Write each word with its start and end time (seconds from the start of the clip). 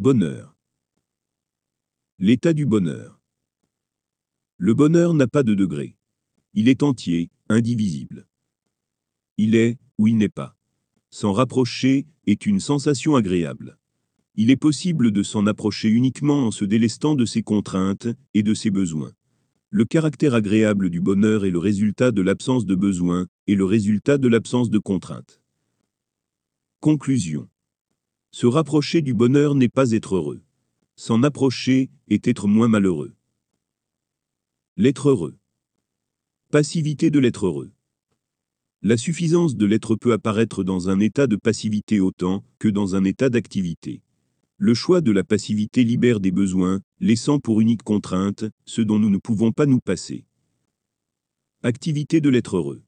Bonheur. 0.00 0.54
L'état 2.20 2.52
du 2.52 2.66
bonheur. 2.66 3.20
Le 4.56 4.72
bonheur 4.72 5.12
n'a 5.12 5.26
pas 5.26 5.42
de 5.42 5.54
degré. 5.54 5.96
Il 6.54 6.68
est 6.68 6.84
entier, 6.84 7.32
indivisible. 7.48 8.28
Il 9.38 9.56
est, 9.56 9.76
ou 9.98 10.06
il 10.06 10.16
n'est 10.16 10.28
pas. 10.28 10.56
S'en 11.10 11.32
rapprocher 11.32 12.06
est 12.28 12.46
une 12.46 12.60
sensation 12.60 13.16
agréable. 13.16 13.76
Il 14.36 14.52
est 14.52 14.56
possible 14.56 15.10
de 15.10 15.24
s'en 15.24 15.48
approcher 15.48 15.88
uniquement 15.88 16.46
en 16.46 16.52
se 16.52 16.64
délestant 16.64 17.16
de 17.16 17.24
ses 17.24 17.42
contraintes 17.42 18.06
et 18.34 18.44
de 18.44 18.54
ses 18.54 18.70
besoins. 18.70 19.14
Le 19.70 19.84
caractère 19.84 20.34
agréable 20.34 20.90
du 20.90 21.00
bonheur 21.00 21.44
est 21.44 21.50
le 21.50 21.58
résultat 21.58 22.12
de 22.12 22.22
l'absence 22.22 22.66
de 22.66 22.76
besoins 22.76 23.26
et 23.48 23.56
le 23.56 23.64
résultat 23.64 24.16
de 24.16 24.28
l'absence 24.28 24.70
de 24.70 24.78
contraintes. 24.78 25.42
Conclusion. 26.78 27.48
Se 28.30 28.46
rapprocher 28.46 29.00
du 29.00 29.14
bonheur 29.14 29.54
n'est 29.54 29.70
pas 29.70 29.92
être 29.92 30.16
heureux. 30.16 30.42
S'en 30.96 31.22
approcher 31.22 31.90
est 32.08 32.28
être 32.28 32.46
moins 32.46 32.68
malheureux. 32.68 33.14
L'être 34.76 35.08
heureux. 35.08 35.38
Passivité 36.50 37.10
de 37.10 37.18
l'être 37.18 37.46
heureux. 37.46 37.72
La 38.82 38.96
suffisance 38.96 39.56
de 39.56 39.66
l'être 39.66 39.96
peut 39.96 40.12
apparaître 40.12 40.62
dans 40.62 40.88
un 40.88 41.00
état 41.00 41.26
de 41.26 41.36
passivité 41.36 42.00
autant 42.00 42.44
que 42.58 42.68
dans 42.68 42.94
un 42.94 43.04
état 43.04 43.30
d'activité. 43.30 44.02
Le 44.58 44.74
choix 44.74 45.00
de 45.00 45.10
la 45.10 45.24
passivité 45.24 45.82
libère 45.82 46.20
des 46.20 46.30
besoins, 46.30 46.80
laissant 47.00 47.40
pour 47.40 47.60
unique 47.60 47.82
contrainte 47.82 48.44
ce 48.66 48.82
dont 48.82 48.98
nous 48.98 49.10
ne 49.10 49.18
pouvons 49.18 49.52
pas 49.52 49.66
nous 49.66 49.80
passer. 49.80 50.26
Activité 51.62 52.20
de 52.20 52.28
l'être 52.28 52.56
heureux. 52.56 52.82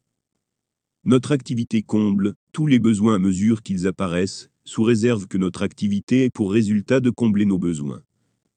Notre 1.05 1.33
activité 1.33 1.83
comble 1.83 2.34
tous 2.53 2.67
les 2.67 2.79
besoins 2.79 3.15
à 3.15 3.19
mesure 3.19 3.62
qu'ils 3.62 3.87
apparaissent, 3.87 4.51
sous 4.70 4.84
réserve 4.84 5.27
que 5.27 5.37
notre 5.37 5.62
activité 5.62 6.23
ait 6.23 6.30
pour 6.30 6.52
résultat 6.52 7.01
de 7.01 7.11
combler 7.11 7.45
nos 7.45 7.59
besoins. 7.59 8.05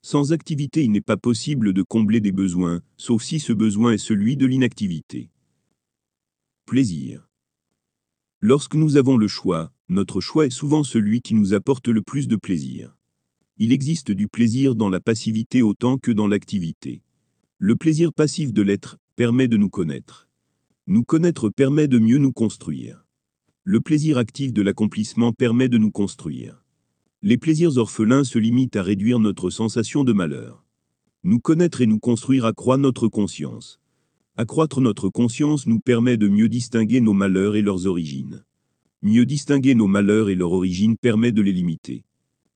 Sans 0.03 0.31
activité, 0.31 0.83
il 0.83 0.91
n'est 0.91 1.01
pas 1.01 1.17
possible 1.17 1.73
de 1.73 1.81
combler 1.81 2.19
des 2.19 2.31
besoins, 2.31 2.83
sauf 2.97 3.23
si 3.23 3.39
ce 3.39 3.51
besoin 3.51 3.93
est 3.93 3.97
celui 3.97 4.37
de 4.37 4.45
l'inactivité. 4.45 5.31
Plaisir. 6.67 7.27
Lorsque 8.41 8.75
nous 8.75 8.95
avons 8.95 9.17
le 9.17 9.27
choix, 9.27 9.73
notre 9.89 10.21
choix 10.21 10.45
est 10.45 10.51
souvent 10.51 10.83
celui 10.83 11.21
qui 11.21 11.33
nous 11.33 11.55
apporte 11.55 11.87
le 11.87 12.03
plus 12.03 12.27
de 12.27 12.35
plaisir. 12.35 12.95
Il 13.57 13.71
existe 13.71 14.11
du 14.11 14.27
plaisir 14.27 14.75
dans 14.75 14.89
la 14.89 14.99
passivité 14.99 15.63
autant 15.63 15.97
que 15.97 16.11
dans 16.11 16.27
l'activité. 16.27 17.01
Le 17.57 17.75
plaisir 17.75 18.13
passif 18.13 18.53
de 18.53 18.61
l'être 18.61 18.99
permet 19.15 19.47
de 19.47 19.57
nous 19.57 19.69
connaître. 19.71 20.29
Nous 20.85 21.03
connaître 21.03 21.49
permet 21.49 21.87
de 21.87 21.97
mieux 21.97 22.19
nous 22.19 22.33
construire. 22.33 23.02
Le 23.65 23.79
plaisir 23.79 24.17
actif 24.17 24.51
de 24.51 24.61
l'accomplissement 24.61 25.31
permet 25.31 25.69
de 25.69 25.77
nous 25.77 25.89
construire. 25.89 26.65
Les 27.21 27.37
plaisirs 27.37 27.77
orphelins 27.77 28.25
se 28.25 28.37
limitent 28.37 28.75
à 28.75 28.83
réduire 28.83 29.19
notre 29.19 29.49
sensation 29.49 30.03
de 30.03 30.11
malheur. 30.11 30.65
Nous 31.23 31.39
connaître 31.39 31.79
et 31.79 31.85
nous 31.85 31.99
construire 31.99 32.43
accroît 32.43 32.75
notre 32.75 33.07
conscience. 33.07 33.79
Accroître 34.35 34.81
notre 34.81 35.07
conscience 35.07 35.65
nous 35.65 35.79
permet 35.79 36.17
de 36.17 36.27
mieux 36.27 36.49
distinguer 36.49 36.99
nos 36.99 37.13
malheurs 37.13 37.55
et 37.55 37.61
leurs 37.61 37.87
origines. 37.87 38.43
Mieux 39.01 39.25
distinguer 39.25 39.75
nos 39.75 39.87
malheurs 39.87 40.27
et 40.27 40.35
leur 40.35 40.51
origine 40.51 40.97
permet 40.97 41.31
de 41.31 41.41
les 41.41 41.53
limiter. 41.53 42.03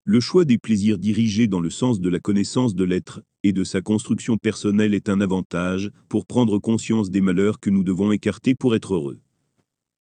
Le 0.03 0.19
choix 0.19 0.43
des 0.43 0.57
plaisirs 0.57 0.97
dirigés 0.97 1.47
dans 1.47 1.61
le 1.61 1.69
sens 1.69 2.01
de 2.01 2.09
la 2.09 2.19
connaissance 2.19 2.75
de 2.75 2.83
l'être 2.83 3.21
et 3.43 3.53
de 3.53 3.63
sa 3.63 3.79
construction 3.79 4.35
personnelle 4.35 4.93
est 4.93 5.07
un 5.07 5.21
avantage 5.21 5.89
pour 6.09 6.25
prendre 6.25 6.59
conscience 6.59 7.09
des 7.11 7.21
malheurs 7.21 7.61
que 7.61 7.69
nous 7.69 7.85
devons 7.85 8.11
écarter 8.11 8.55
pour 8.55 8.75
être 8.75 8.93
heureux. 8.93 9.21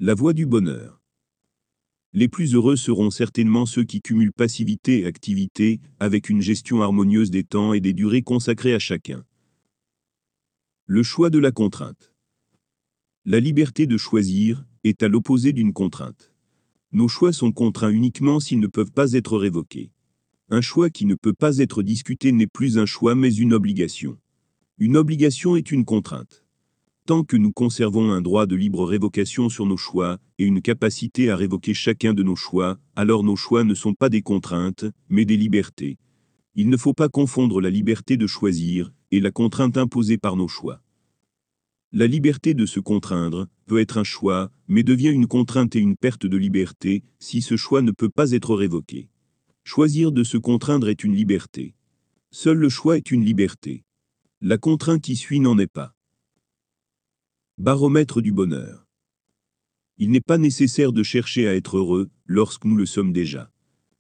La 0.05 0.14
voie 0.14 0.33
du 0.33 0.47
bonheur. 0.47 1.00
Les 2.12 2.27
plus 2.27 2.55
heureux 2.55 2.75
seront 2.75 3.11
certainement 3.11 3.67
ceux 3.67 3.84
qui 3.84 4.03
cumulent 4.03 4.33
passivité 4.33 4.98
et 4.98 5.06
activité, 5.06 5.81
avec 6.00 6.28
une 6.28 6.41
gestion 6.41 6.83
harmonieuse 6.83 7.31
des 7.31 7.45
temps 7.45 7.72
et 7.72 7.78
des 7.78 7.92
durées 7.92 8.23
consacrées 8.23 8.75
à 8.75 8.80
chacun. 8.80 9.25
Le 10.86 11.05
choix 11.05 11.30
de 11.30 11.39
la 11.39 11.53
contrainte. 11.53 12.12
La 13.25 13.39
liberté 13.39 13.86
de 13.86 13.96
choisir 13.96 14.64
est 14.83 15.05
à 15.05 15.08
l'opposé 15.08 15.52
d'une 15.52 15.73
contrainte. 15.73 16.33
Nos 16.91 17.07
choix 17.07 17.33
sont 17.33 17.52
contraints 17.52 17.91
uniquement 17.91 18.41
s'ils 18.41 18.58
ne 18.58 18.67
peuvent 18.67 18.91
pas 18.91 19.12
être 19.12 19.39
révoqués. 19.39 19.92
Un 20.48 20.62
choix 20.62 20.91
qui 20.91 21.07
ne 21.07 21.14
peut 21.14 21.33
pas 21.33 21.58
être 21.58 21.85
discuté 21.85 22.33
n'est 22.33 22.48
plus 22.48 22.77
un 22.77 22.86
choix 22.86 23.14
mais 23.14 23.33
une 23.33 23.52
obligation. 23.52 24.18
Une 24.79 24.96
obligation 24.96 25.55
est 25.55 25.70
une 25.70 25.85
contrainte. 25.85 26.42
Tant 27.05 27.24
que 27.24 27.36
nous 27.36 27.51
conservons 27.51 28.13
un 28.13 28.20
droit 28.20 28.46
de 28.46 28.55
libre 28.55 28.85
révocation 28.85 29.48
sur 29.48 29.67
nos 29.67 29.77
choix, 29.77 30.18
et 30.39 30.45
une 30.45 30.63
capacité 30.63 31.30
à 31.30 31.36
révoquer 31.36 31.74
chacun 31.74 32.14
de 32.14 32.23
nos 32.23 32.36
choix, 32.36 32.79
alors 32.95 33.24
nos 33.24 33.35
choix 33.35 33.64
ne 33.64 33.74
sont 33.74 33.95
pas 33.95 34.08
des 34.08 34.23
contraintes, 34.23 34.85
mais 35.08 35.24
des 35.24 35.36
libertés. 35.36 35.98
Il 36.55 36.68
ne 36.68 36.77
faut 36.77 36.95
pas 36.95 37.08
confondre 37.08 37.61
la 37.61 37.70
liberté 37.70 38.17
de 38.17 38.29
choisir, 38.29 38.92
et 39.11 39.18
la 39.18 39.33
contrainte 39.33 39.79
imposée 39.79 40.17
par 40.17 40.36
nos 40.36 40.46
choix. 40.46 40.80
La 41.91 42.07
liberté 42.07 42.55
de 42.55 42.67
se 42.67 42.79
contraindre 42.79 43.48
peut 43.67 43.80
être 43.80 43.98
un 43.98 44.05
choix, 44.05 44.52
mais 44.68 44.85
devient 44.85 45.11
une 45.11 45.27
contrainte 45.27 45.74
et 45.74 45.80
une 45.80 45.96
perte 45.96 46.24
de 46.24 46.36
liberté, 46.36 47.02
si 47.18 47.42
ce 47.42 47.57
choix 47.57 47.83
ne 47.83 47.91
peut 47.91 48.11
pas 48.11 48.30
être 48.30 48.55
révoqué. 48.55 49.08
Choisir 49.64 50.12
de 50.12 50.23
se 50.23 50.36
contraindre 50.36 50.89
est 50.89 51.02
une 51.02 51.17
liberté. 51.17 51.74
Seul 52.30 52.58
le 52.58 52.68
choix 52.68 52.96
est 52.96 53.11
une 53.11 53.24
liberté. 53.24 53.83
La 54.41 54.57
contrainte 54.57 55.02
qui 55.02 55.17
suit 55.17 55.41
n'en 55.41 55.58
est 55.58 55.67
pas. 55.67 55.95
Baromètre 57.58 58.23
du 58.23 58.33
bonheur. 58.33 58.86
Il 59.98 60.11
n'est 60.11 60.23
pas 60.23 60.39
nécessaire 60.39 60.90
de 60.90 61.02
chercher 61.02 61.46
à 61.46 61.55
être 61.55 61.77
heureux 61.77 62.08
lorsque 62.24 62.64
nous 62.64 62.77
le 62.77 62.86
sommes 62.86 63.13
déjà. 63.13 63.51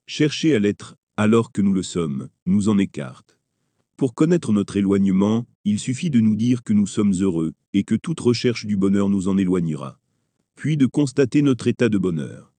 Chercher 0.06 0.54
à 0.54 0.58
l'être 0.58 0.96
alors 1.18 1.52
que 1.52 1.60
nous 1.60 1.74
le 1.74 1.82
sommes 1.82 2.30
nous 2.46 2.70
en 2.70 2.78
écarte. 2.78 3.38
Pour 3.98 4.14
connaître 4.14 4.54
notre 4.54 4.78
éloignement, 4.78 5.46
il 5.66 5.78
suffit 5.78 6.08
de 6.08 6.18
nous 6.18 6.34
dire 6.34 6.62
que 6.62 6.72
nous 6.72 6.86
sommes 6.86 7.12
heureux 7.12 7.52
et 7.74 7.84
que 7.84 7.94
toute 7.94 8.20
recherche 8.20 8.64
du 8.64 8.78
bonheur 8.78 9.10
nous 9.10 9.28
en 9.28 9.36
éloignera. 9.36 10.00
Puis 10.54 10.78
de 10.78 10.86
constater 10.86 11.42
notre 11.42 11.68
état 11.68 11.90
de 11.90 11.98
bonheur. 11.98 12.54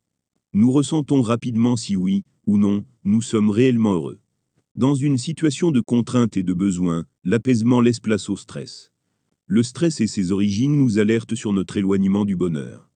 Nous 0.53 0.71
ressentons 0.71 1.23
rapidement 1.23 1.75
si 1.75 1.95
oui 1.95 2.23
ou 2.45 2.59
non 2.59 2.85
nous 3.03 3.23
sommes 3.23 3.49
réellement 3.49 3.93
heureux. 3.93 4.19
Dans 4.75 4.93
une 4.93 5.17
situation 5.17 5.71
de 5.71 5.81
contrainte 5.81 6.37
et 6.37 6.43
de 6.43 6.53
besoin, 6.53 7.05
l'apaisement 7.23 7.81
laisse 7.81 7.99
place 7.99 8.29
au 8.29 8.37
stress. 8.37 8.92
Le 9.45 9.61
stress 9.61 9.99
et 9.99 10.07
ses 10.07 10.31
origines 10.31 10.77
nous 10.77 10.99
alertent 10.99 11.35
sur 11.35 11.51
notre 11.51 11.77
éloignement 11.77 12.23
du 12.23 12.35
bonheur. 12.35 12.89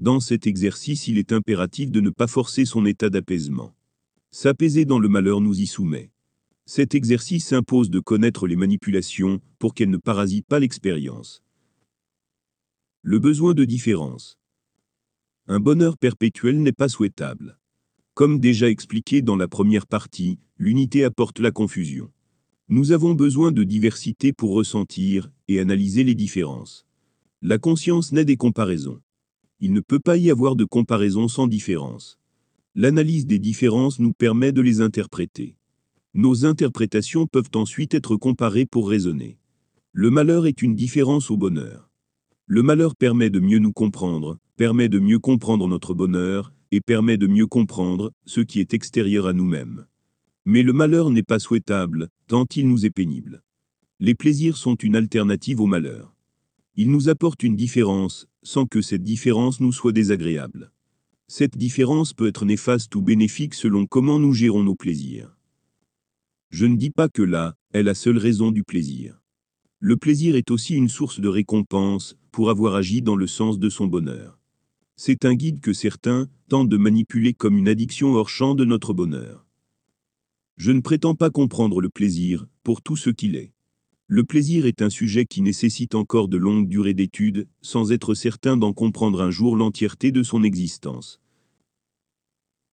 Dans 0.00 0.18
cet 0.18 0.46
exercice, 0.46 1.06
il 1.06 1.18
est 1.18 1.32
impératif 1.32 1.90
de 1.92 2.00
ne 2.00 2.10
pas 2.10 2.26
forcer 2.26 2.64
son 2.64 2.84
état 2.84 3.10
d'apaisement. 3.10 3.76
S'apaiser 4.32 4.84
dans 4.84 4.98
le 4.98 5.08
malheur 5.08 5.40
nous 5.40 5.60
y 5.60 5.66
soumet. 5.66 6.10
Cet 6.66 6.94
exercice 6.94 7.52
impose 7.52 7.90
de 7.90 8.00
connaître 8.00 8.48
les 8.48 8.56
manipulations 8.56 9.40
pour 9.58 9.72
qu'elles 9.74 9.90
ne 9.90 9.96
parasitent 9.96 10.46
pas 10.46 10.58
l'expérience. 10.58 11.44
Le 13.02 13.20
besoin 13.20 13.54
de 13.54 13.64
différence. 13.64 14.38
Un 15.46 15.60
bonheur 15.60 15.98
perpétuel 15.98 16.60
n'est 16.62 16.72
pas 16.72 16.88
souhaitable. 16.88 17.58
Comme 18.14 18.40
déjà 18.40 18.68
expliqué 18.68 19.22
dans 19.22 19.36
la 19.36 19.46
première 19.46 19.86
partie, 19.86 20.38
l'unité 20.56 21.04
apporte 21.04 21.38
la 21.38 21.50
confusion. 21.50 22.10
Nous 22.70 22.92
avons 22.92 23.12
besoin 23.12 23.52
de 23.52 23.62
diversité 23.62 24.32
pour 24.32 24.54
ressentir 24.54 25.30
et 25.48 25.60
analyser 25.60 26.02
les 26.02 26.14
différences. 26.14 26.86
La 27.42 27.58
conscience 27.58 28.10
naît 28.10 28.24
des 28.24 28.38
comparaisons. 28.38 29.02
Il 29.60 29.74
ne 29.74 29.80
peut 29.80 29.98
pas 29.98 30.16
y 30.16 30.30
avoir 30.30 30.56
de 30.56 30.64
comparaison 30.64 31.28
sans 31.28 31.46
différence. 31.46 32.18
L'analyse 32.74 33.26
des 33.26 33.38
différences 33.38 33.98
nous 33.98 34.14
permet 34.14 34.50
de 34.50 34.62
les 34.62 34.80
interpréter. 34.80 35.56
Nos 36.14 36.46
interprétations 36.46 37.26
peuvent 37.26 37.50
ensuite 37.54 37.92
être 37.92 38.16
comparées 38.16 38.64
pour 38.64 38.88
raisonner. 38.88 39.36
Le 39.92 40.08
malheur 40.10 40.46
est 40.46 40.62
une 40.62 40.74
différence 40.74 41.30
au 41.30 41.36
bonheur. 41.36 41.90
Le 42.46 42.62
malheur 42.62 42.96
permet 42.96 43.28
de 43.28 43.40
mieux 43.40 43.58
nous 43.58 43.74
comprendre, 43.74 44.38
permet 44.56 44.88
de 44.88 45.00
mieux 45.00 45.18
comprendre 45.18 45.68
notre 45.68 45.92
bonheur, 45.92 46.54
et 46.70 46.80
permet 46.80 47.18
de 47.18 47.26
mieux 47.26 47.46
comprendre 47.46 48.10
ce 48.24 48.40
qui 48.40 48.58
est 48.58 48.72
extérieur 48.72 49.26
à 49.26 49.34
nous-mêmes. 49.34 49.84
Mais 50.46 50.62
le 50.62 50.72
malheur 50.72 51.10
n'est 51.10 51.22
pas 51.22 51.38
souhaitable, 51.38 52.08
tant 52.26 52.44
il 52.54 52.68
nous 52.68 52.84
est 52.84 52.90
pénible. 52.90 53.42
Les 54.00 54.14
plaisirs 54.14 54.56
sont 54.56 54.74
une 54.74 54.96
alternative 54.96 55.60
au 55.60 55.66
malheur. 55.66 56.14
Ils 56.76 56.90
nous 56.90 57.08
apportent 57.08 57.42
une 57.42 57.56
différence, 57.56 58.26
sans 58.42 58.66
que 58.66 58.82
cette 58.82 59.02
différence 59.02 59.60
nous 59.60 59.72
soit 59.72 59.92
désagréable. 59.92 60.72
Cette 61.28 61.56
différence 61.56 62.12
peut 62.12 62.26
être 62.26 62.44
néfaste 62.44 62.94
ou 62.94 63.00
bénéfique 63.00 63.54
selon 63.54 63.86
comment 63.86 64.18
nous 64.18 64.34
gérons 64.34 64.62
nos 64.62 64.74
plaisirs. 64.74 65.34
Je 66.50 66.66
ne 66.66 66.76
dis 66.76 66.90
pas 66.90 67.08
que 67.08 67.22
là 67.22 67.56
est 67.72 67.82
la 67.82 67.94
seule 67.94 68.18
raison 68.18 68.50
du 68.50 68.64
plaisir. 68.64 69.20
Le 69.80 69.96
plaisir 69.96 70.36
est 70.36 70.50
aussi 70.50 70.74
une 70.74 70.88
source 70.88 71.20
de 71.20 71.28
récompense 71.28 72.16
pour 72.32 72.50
avoir 72.50 72.74
agi 72.74 73.00
dans 73.00 73.16
le 73.16 73.26
sens 73.26 73.58
de 73.58 73.68
son 73.70 73.86
bonheur. 73.86 74.38
C'est 74.96 75.24
un 75.24 75.34
guide 75.34 75.60
que 75.60 75.72
certains 75.72 76.28
tentent 76.48 76.68
de 76.68 76.76
manipuler 76.76 77.32
comme 77.32 77.56
une 77.56 77.68
addiction 77.68 78.14
hors 78.14 78.28
champ 78.28 78.54
de 78.54 78.64
notre 78.64 78.92
bonheur. 78.92 79.43
Je 80.56 80.72
ne 80.72 80.80
prétends 80.80 81.14
pas 81.14 81.30
comprendre 81.30 81.80
le 81.80 81.88
plaisir, 81.88 82.46
pour 82.62 82.80
tout 82.80 82.96
ce 82.96 83.10
qu'il 83.10 83.36
est. 83.36 83.52
Le 84.06 84.22
plaisir 84.22 84.66
est 84.66 84.82
un 84.82 84.90
sujet 84.90 85.26
qui 85.26 85.42
nécessite 85.42 85.94
encore 85.94 86.28
de 86.28 86.36
longues 86.36 86.68
durées 86.68 86.94
d'études, 86.94 87.48
sans 87.62 87.90
être 87.90 88.14
certain 88.14 88.56
d'en 88.56 88.72
comprendre 88.72 89.22
un 89.22 89.30
jour 89.30 89.56
l'entièreté 89.56 90.12
de 90.12 90.22
son 90.22 90.42
existence. 90.42 91.20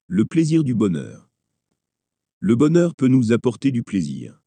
Le 0.08 0.26
plaisir 0.26 0.64
du 0.64 0.76
bonheur. 0.76 1.30
Le 2.40 2.56
bonheur 2.56 2.96
peut 2.96 3.08
nous 3.08 3.32
apporter 3.32 3.72
du 3.72 3.82
plaisir. 3.82 4.42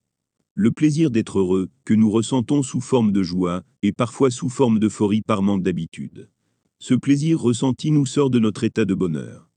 Le 0.54 0.70
plaisir 0.70 1.10
d'être 1.10 1.38
heureux, 1.38 1.70
que 1.84 1.94
nous 1.94 2.10
ressentons 2.10 2.62
sous 2.62 2.80
forme 2.80 3.12
de 3.12 3.22
joie, 3.22 3.64
et 3.82 3.92
parfois 3.92 4.30
sous 4.30 4.48
forme 4.48 4.78
d'euphorie 4.78 5.22
par 5.22 5.42
manque 5.42 5.62
d'habitude. 5.62 6.30
Ce 6.78 6.94
plaisir 6.94 7.40
ressenti 7.40 7.90
nous 7.90 8.06
sort 8.06 8.30
de 8.30 8.38
notre 8.38 8.62
état 8.62 8.84
de 8.84 8.94
bonheur. 8.94 9.50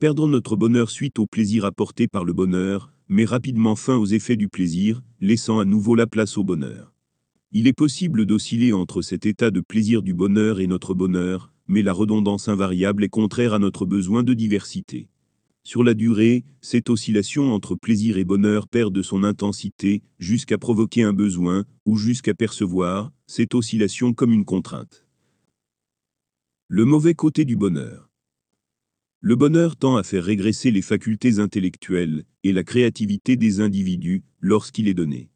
Perdre 0.00 0.26
notre 0.26 0.56
bonheur 0.56 0.90
suite 0.90 1.18
au 1.18 1.26
plaisir 1.26 1.64
apporté 1.64 2.08
par 2.08 2.24
le 2.24 2.32
bonheur, 2.32 2.93
met 3.14 3.24
rapidement 3.24 3.76
fin 3.76 3.96
aux 3.96 4.06
effets 4.06 4.34
du 4.34 4.48
plaisir, 4.48 5.00
laissant 5.20 5.60
à 5.60 5.64
nouveau 5.64 5.94
la 5.94 6.08
place 6.08 6.36
au 6.36 6.42
bonheur. 6.42 6.92
Il 7.52 7.68
est 7.68 7.72
possible 7.72 8.26
d'osciller 8.26 8.72
entre 8.72 9.02
cet 9.02 9.24
état 9.24 9.52
de 9.52 9.60
plaisir 9.60 10.02
du 10.02 10.12
bonheur 10.12 10.58
et 10.58 10.66
notre 10.66 10.94
bonheur, 10.94 11.52
mais 11.68 11.82
la 11.82 11.92
redondance 11.92 12.48
invariable 12.48 13.04
est 13.04 13.08
contraire 13.08 13.54
à 13.54 13.60
notre 13.60 13.86
besoin 13.86 14.24
de 14.24 14.34
diversité. 14.34 15.08
Sur 15.62 15.84
la 15.84 15.94
durée, 15.94 16.44
cette 16.60 16.90
oscillation 16.90 17.54
entre 17.54 17.76
plaisir 17.76 18.18
et 18.18 18.24
bonheur 18.24 18.66
perd 18.66 18.92
de 18.92 19.00
son 19.00 19.22
intensité, 19.22 20.02
jusqu'à 20.18 20.58
provoquer 20.58 21.04
un 21.04 21.12
besoin, 21.12 21.62
ou 21.86 21.96
jusqu'à 21.96 22.34
percevoir, 22.34 23.12
cette 23.28 23.54
oscillation 23.54 24.12
comme 24.12 24.32
une 24.32 24.44
contrainte. 24.44 25.06
Le 26.66 26.84
mauvais 26.84 27.14
côté 27.14 27.44
du 27.44 27.54
bonheur. 27.54 28.10
Le 29.26 29.36
bonheur 29.36 29.74
tend 29.74 29.96
à 29.96 30.02
faire 30.02 30.22
régresser 30.22 30.70
les 30.70 30.82
facultés 30.82 31.38
intellectuelles 31.38 32.24
et 32.42 32.52
la 32.52 32.62
créativité 32.62 33.36
des 33.36 33.62
individus 33.62 34.22
lorsqu'il 34.38 34.86
est 34.86 34.92
donné. 34.92 35.30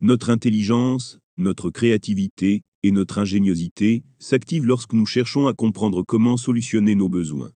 Notre 0.00 0.30
intelligence, 0.30 1.20
notre 1.36 1.70
créativité 1.70 2.62
et 2.82 2.90
notre 2.90 3.18
ingéniosité 3.18 4.02
s'activent 4.18 4.66
lorsque 4.66 4.92
nous 4.92 5.06
cherchons 5.06 5.46
à 5.46 5.54
comprendre 5.54 6.02
comment 6.02 6.36
solutionner 6.36 6.96
nos 6.96 7.08
besoins. 7.08 7.52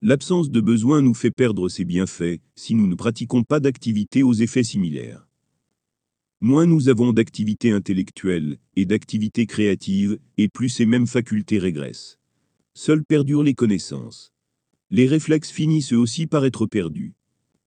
L'absence 0.00 0.50
de 0.50 0.62
besoin 0.62 1.02
nous 1.02 1.12
fait 1.12 1.30
perdre 1.30 1.68
ses 1.68 1.84
bienfaits 1.84 2.40
si 2.56 2.74
nous 2.74 2.86
ne 2.86 2.94
pratiquons 2.94 3.42
pas 3.42 3.60
d'activités 3.60 4.22
aux 4.22 4.32
effets 4.32 4.64
similaires. 4.64 5.28
Moins 6.40 6.64
nous 6.64 6.88
avons 6.88 7.12
d'activités 7.12 7.70
intellectuelles 7.70 8.56
et 8.76 8.86
d'activités 8.86 9.44
créatives, 9.44 10.18
et 10.38 10.48
plus 10.48 10.70
ces 10.70 10.86
mêmes 10.86 11.06
facultés 11.06 11.58
régressent. 11.58 12.18
Seules 12.72 13.04
perdurent 13.04 13.42
les 13.42 13.52
connaissances. 13.52 14.32
Les 14.90 15.06
réflexes 15.06 15.50
finissent 15.50 15.92
eux 15.92 15.98
aussi 15.98 16.26
par 16.26 16.46
être 16.46 16.66
perdus. 16.66 17.14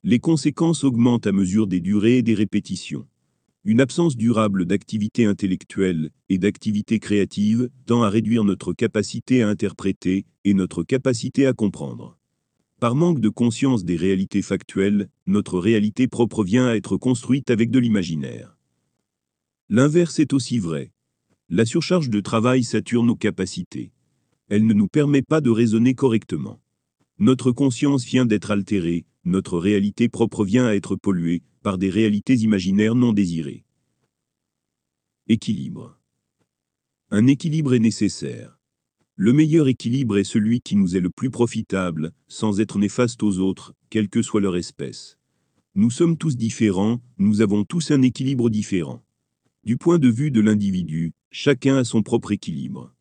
Les 0.03 0.19
conséquences 0.19 0.83
augmentent 0.83 1.27
à 1.27 1.31
mesure 1.31 1.67
des 1.67 1.79
durées 1.79 2.17
et 2.17 2.23
des 2.23 2.33
répétitions. 2.33 3.07
Une 3.63 3.79
absence 3.79 4.17
durable 4.17 4.65
d'activité 4.65 5.25
intellectuelle 5.25 6.09
et 6.29 6.39
d'activité 6.39 6.97
créative 6.97 7.69
tend 7.85 8.01
à 8.01 8.09
réduire 8.09 8.43
notre 8.43 8.73
capacité 8.73 9.43
à 9.43 9.49
interpréter 9.49 10.25
et 10.45 10.55
notre 10.55 10.81
capacité 10.81 11.45
à 11.45 11.53
comprendre. 11.53 12.17
Par 12.79 12.95
manque 12.95 13.19
de 13.19 13.29
conscience 13.29 13.85
des 13.85 13.97
réalités 13.97 14.41
factuelles, 14.41 15.07
notre 15.27 15.59
réalité 15.59 16.07
propre 16.07 16.43
vient 16.43 16.65
à 16.65 16.75
être 16.75 16.97
construite 16.97 17.51
avec 17.51 17.69
de 17.69 17.77
l'imaginaire. 17.77 18.57
L'inverse 19.69 20.17
est 20.17 20.33
aussi 20.33 20.57
vrai. 20.57 20.91
La 21.49 21.65
surcharge 21.65 22.09
de 22.09 22.19
travail 22.19 22.63
sature 22.63 23.03
nos 23.03 23.15
capacités. 23.15 23.91
Elle 24.49 24.65
ne 24.65 24.73
nous 24.73 24.87
permet 24.87 25.21
pas 25.21 25.39
de 25.39 25.51
raisonner 25.51 25.93
correctement. 25.93 26.59
Notre 27.21 27.51
conscience 27.51 28.03
vient 28.03 28.25
d'être 28.25 28.49
altérée, 28.49 29.05
notre 29.25 29.59
réalité 29.59 30.09
propre 30.09 30.43
vient 30.43 30.65
à 30.65 30.73
être 30.73 30.95
polluée, 30.95 31.43
par 31.61 31.77
des 31.77 31.91
réalités 31.91 32.33
imaginaires 32.33 32.95
non 32.95 33.13
désirées. 33.13 33.63
Équilibre. 35.27 35.99
Un 37.11 37.27
équilibre 37.27 37.75
est 37.75 37.79
nécessaire. 37.79 38.57
Le 39.15 39.33
meilleur 39.33 39.67
équilibre 39.67 40.17
est 40.17 40.23
celui 40.23 40.61
qui 40.61 40.75
nous 40.75 40.95
est 40.95 40.99
le 40.99 41.11
plus 41.11 41.29
profitable, 41.29 42.11
sans 42.27 42.59
être 42.59 42.79
néfaste 42.79 43.21
aux 43.21 43.37
autres, 43.37 43.75
quelle 43.91 44.09
que 44.09 44.23
soit 44.23 44.41
leur 44.41 44.57
espèce. 44.57 45.19
Nous 45.75 45.91
sommes 45.91 46.17
tous 46.17 46.35
différents, 46.35 47.03
nous 47.19 47.41
avons 47.41 47.65
tous 47.65 47.91
un 47.91 48.01
équilibre 48.01 48.49
différent. 48.49 49.03
Du 49.63 49.77
point 49.77 49.99
de 49.99 50.09
vue 50.09 50.31
de 50.31 50.41
l'individu, 50.41 51.13
chacun 51.29 51.77
a 51.77 51.83
son 51.83 52.01
propre 52.01 52.31
équilibre. 52.31 52.95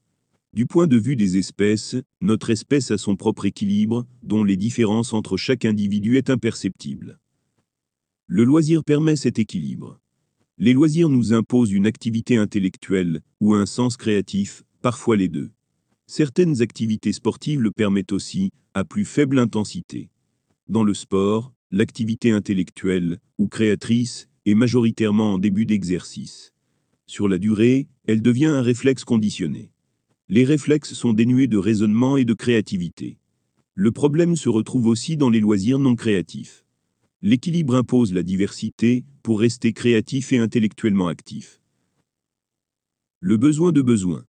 Du 0.53 0.67
point 0.67 0.89
de 0.89 0.97
vue 0.97 1.15
des 1.15 1.39
espèces, 1.39 1.95
notre 2.21 2.51
espèce 2.51 2.91
a 2.91 2.99
son 2.99 3.15
propre 3.15 3.47
équilibre, 3.47 4.05
dont 4.25 4.43
les 4.43 4.57
différences 4.57 5.13
entre 5.13 5.37
chaque 5.37 5.65
individu 5.65 6.17
est 6.17 6.29
imperceptible. 6.29 7.21
Le 8.27 8.43
loisir 8.43 8.83
permet 8.83 9.15
cet 9.15 9.39
équilibre. 9.39 10.01
Les 10.59 10.73
loisirs 10.73 11.09
nous 11.09 11.33
imposent 11.33 11.71
une 11.71 11.87
activité 11.87 12.37
intellectuelle 12.37 13.21
ou 13.41 13.55
un 13.55 13.65
sens 13.65 13.97
créatif, 13.97 14.65
parfois 14.83 15.17
les 15.17 15.29
deux. 15.29 15.53
Certaines 16.09 16.63
activités 16.63 17.13
sportives 17.13 17.61
le 17.61 17.71
permettent 17.71 18.13
aussi, 18.13 18.51
à 18.75 18.85
plus 18.85 19.05
faible 19.05 19.39
intensité. 19.39 20.11
Dans 20.69 20.83
le 20.83 20.95
sport, 20.95 21.53
l'activité 21.71 22.33
intellectuelle 22.33 23.21
ou 23.39 23.47
créatrice 23.47 24.29
est 24.47 24.57
majoritairement 24.57 25.35
en 25.35 25.39
début 25.39 25.65
d'exercice. 25.65 26.53
Sur 27.07 27.29
la 27.29 27.39
durée, 27.39 27.87
elle 28.09 28.21
devient 28.21 28.47
un 28.47 28.63
réflexe 28.63 29.05
conditionné. 29.05 29.71
Les 30.33 30.45
réflexes 30.45 30.95
sont 30.95 31.13
dénués 31.13 31.49
de 31.49 31.59
raisonnement 31.59 32.17
et 32.17 32.25
de 32.25 32.35
créativité. 32.35 33.19
Le 33.75 33.91
problème 33.91 34.37
se 34.37 34.49
retrouve 34.49 34.87
aussi 34.87 35.17
dans 35.17 35.29
les 35.29 35.41
loisirs 35.41 35.81
non 35.81 35.97
créatifs. 35.97 36.65
L'équilibre 37.21 37.75
impose 37.75 38.13
la 38.13 38.23
diversité 38.23 39.03
pour 39.25 39.41
rester 39.41 39.73
créatif 39.73 40.33
et 40.33 40.39
intellectuellement 40.39 41.09
actif. 41.09 41.61
Le 43.19 43.39
besoin 43.39 43.73
de 43.73 43.83
besoin. 43.83 44.25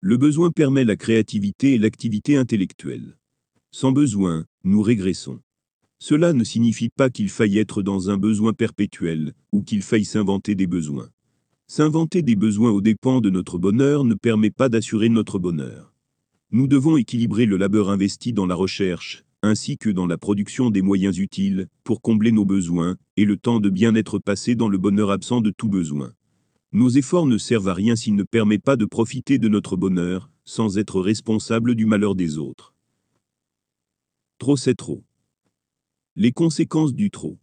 Le 0.00 0.16
besoin 0.16 0.52
permet 0.52 0.84
la 0.84 0.94
créativité 0.94 1.74
et 1.74 1.78
l'activité 1.78 2.36
intellectuelle. 2.36 3.18
Sans 3.72 3.90
besoin, 3.90 4.46
nous 4.62 4.80
régressons. 4.80 5.40
Cela 5.98 6.32
ne 6.32 6.44
signifie 6.44 6.90
pas 6.90 7.10
qu'il 7.10 7.30
faille 7.30 7.58
être 7.58 7.82
dans 7.82 8.10
un 8.10 8.16
besoin 8.16 8.52
perpétuel, 8.52 9.34
ou 9.50 9.64
qu'il 9.64 9.82
faille 9.82 10.04
s'inventer 10.04 10.54
des 10.54 10.68
besoins. 10.68 11.10
S'inventer 11.76 12.22
des 12.22 12.36
besoins 12.36 12.70
aux 12.70 12.80
dépens 12.80 13.20
de 13.20 13.30
notre 13.30 13.58
bonheur 13.58 14.04
ne 14.04 14.14
permet 14.14 14.52
pas 14.52 14.68
d'assurer 14.68 15.08
notre 15.08 15.40
bonheur. 15.40 15.92
Nous 16.52 16.68
devons 16.68 16.96
équilibrer 16.96 17.46
le 17.46 17.56
labeur 17.56 17.90
investi 17.90 18.32
dans 18.32 18.46
la 18.46 18.54
recherche, 18.54 19.24
ainsi 19.42 19.76
que 19.76 19.90
dans 19.90 20.06
la 20.06 20.16
production 20.16 20.70
des 20.70 20.82
moyens 20.82 21.18
utiles, 21.18 21.66
pour 21.82 22.00
combler 22.00 22.30
nos 22.30 22.44
besoins, 22.44 22.94
et 23.16 23.24
le 23.24 23.36
temps 23.36 23.58
de 23.58 23.70
bien-être 23.70 24.20
passé 24.20 24.54
dans 24.54 24.68
le 24.68 24.78
bonheur 24.78 25.10
absent 25.10 25.40
de 25.40 25.50
tout 25.50 25.66
besoin. 25.68 26.12
Nos 26.70 26.90
efforts 26.90 27.26
ne 27.26 27.38
servent 27.38 27.70
à 27.70 27.74
rien 27.74 27.96
s'ils 27.96 28.14
ne 28.14 28.22
permettent 28.22 28.62
pas 28.62 28.76
de 28.76 28.84
profiter 28.84 29.38
de 29.38 29.48
notre 29.48 29.76
bonheur, 29.76 30.30
sans 30.44 30.78
être 30.78 31.00
responsables 31.00 31.74
du 31.74 31.86
malheur 31.86 32.14
des 32.14 32.38
autres. 32.38 32.72
Trop 34.38 34.56
c'est 34.56 34.76
trop. 34.76 35.02
Les 36.14 36.30
conséquences 36.30 36.94
du 36.94 37.10
trop. 37.10 37.36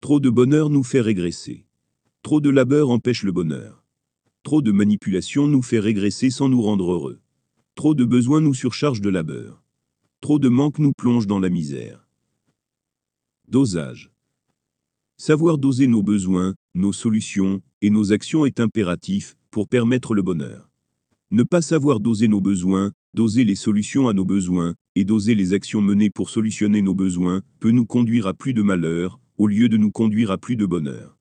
Trop 0.00 0.20
de 0.20 0.30
bonheur 0.30 0.70
nous 0.70 0.84
fait 0.84 1.00
régresser. 1.00 1.65
Trop 2.26 2.40
de 2.40 2.50
labeur 2.50 2.90
empêche 2.90 3.22
le 3.22 3.30
bonheur. 3.30 3.84
Trop 4.42 4.60
de 4.60 4.72
manipulation 4.72 5.46
nous 5.46 5.62
fait 5.62 5.78
régresser 5.78 6.28
sans 6.28 6.48
nous 6.48 6.60
rendre 6.60 6.90
heureux. 6.90 7.20
Trop 7.76 7.94
de 7.94 8.04
besoins 8.04 8.40
nous 8.40 8.52
surcharge 8.52 9.00
de 9.00 9.10
labeur. 9.10 9.62
Trop 10.20 10.40
de 10.40 10.48
manque 10.48 10.80
nous 10.80 10.92
plonge 10.92 11.28
dans 11.28 11.38
la 11.38 11.50
misère. 11.50 12.04
Dosage. 13.46 14.10
Savoir 15.16 15.56
doser 15.56 15.86
nos 15.86 16.02
besoins, 16.02 16.56
nos 16.74 16.92
solutions 16.92 17.62
et 17.80 17.90
nos 17.90 18.12
actions 18.12 18.44
est 18.44 18.58
impératif 18.58 19.36
pour 19.52 19.68
permettre 19.68 20.12
le 20.12 20.22
bonheur. 20.22 20.68
Ne 21.30 21.44
pas 21.44 21.62
savoir 21.62 22.00
doser 22.00 22.26
nos 22.26 22.40
besoins, 22.40 22.90
doser 23.14 23.44
les 23.44 23.54
solutions 23.54 24.08
à 24.08 24.14
nos 24.14 24.24
besoins 24.24 24.74
et 24.96 25.04
doser 25.04 25.36
les 25.36 25.52
actions 25.52 25.80
menées 25.80 26.10
pour 26.10 26.28
solutionner 26.30 26.82
nos 26.82 26.94
besoins 26.96 27.42
peut 27.60 27.70
nous 27.70 27.86
conduire 27.86 28.26
à 28.26 28.34
plus 28.34 28.52
de 28.52 28.62
malheur 28.62 29.20
au 29.38 29.46
lieu 29.46 29.68
de 29.68 29.76
nous 29.76 29.92
conduire 29.92 30.32
à 30.32 30.38
plus 30.38 30.56
de 30.56 30.66
bonheur. 30.66 31.15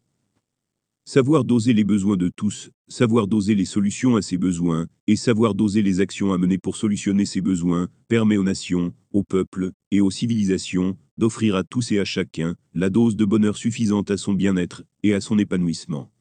Savoir 1.07 1.45
doser 1.45 1.73
les 1.73 1.83
besoins 1.83 2.17
de 2.17 2.29
tous, 2.35 2.71
savoir 2.87 3.27
doser 3.27 3.53
les 3.53 3.65
solutions 3.65 4.15
à 4.15 4.23
ces 4.23 4.39
besoins, 4.39 4.87
et 5.05 5.15
savoir 5.15 5.53
doser 5.53 5.83
les 5.83 5.99
actions 5.99 6.33
à 6.33 6.39
mener 6.39 6.57
pour 6.57 6.75
solutionner 6.75 7.27
ces 7.27 7.41
besoins, 7.41 7.89
permet 8.07 8.37
aux 8.37 8.43
nations, 8.43 8.91
aux 9.11 9.23
peuples 9.23 9.71
et 9.91 10.01
aux 10.01 10.09
civilisations 10.09 10.97
d'offrir 11.19 11.55
à 11.55 11.63
tous 11.63 11.91
et 11.91 11.99
à 11.99 12.05
chacun 12.05 12.55
la 12.73 12.89
dose 12.89 13.15
de 13.15 13.23
bonheur 13.23 13.55
suffisante 13.55 14.09
à 14.09 14.17
son 14.17 14.33
bien-être 14.33 14.83
et 15.03 15.13
à 15.13 15.21
son 15.21 15.37
épanouissement. 15.37 16.11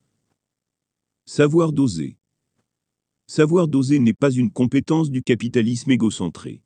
Savoir 1.25 1.73
doser. 1.73 2.19
Savoir 3.26 3.69
doser 3.69 3.99
n'est 3.99 4.12
pas 4.12 4.31
une 4.31 4.50
compétence 4.50 5.11
du 5.11 5.23
capitalisme 5.23 5.93
égocentré. 5.93 6.61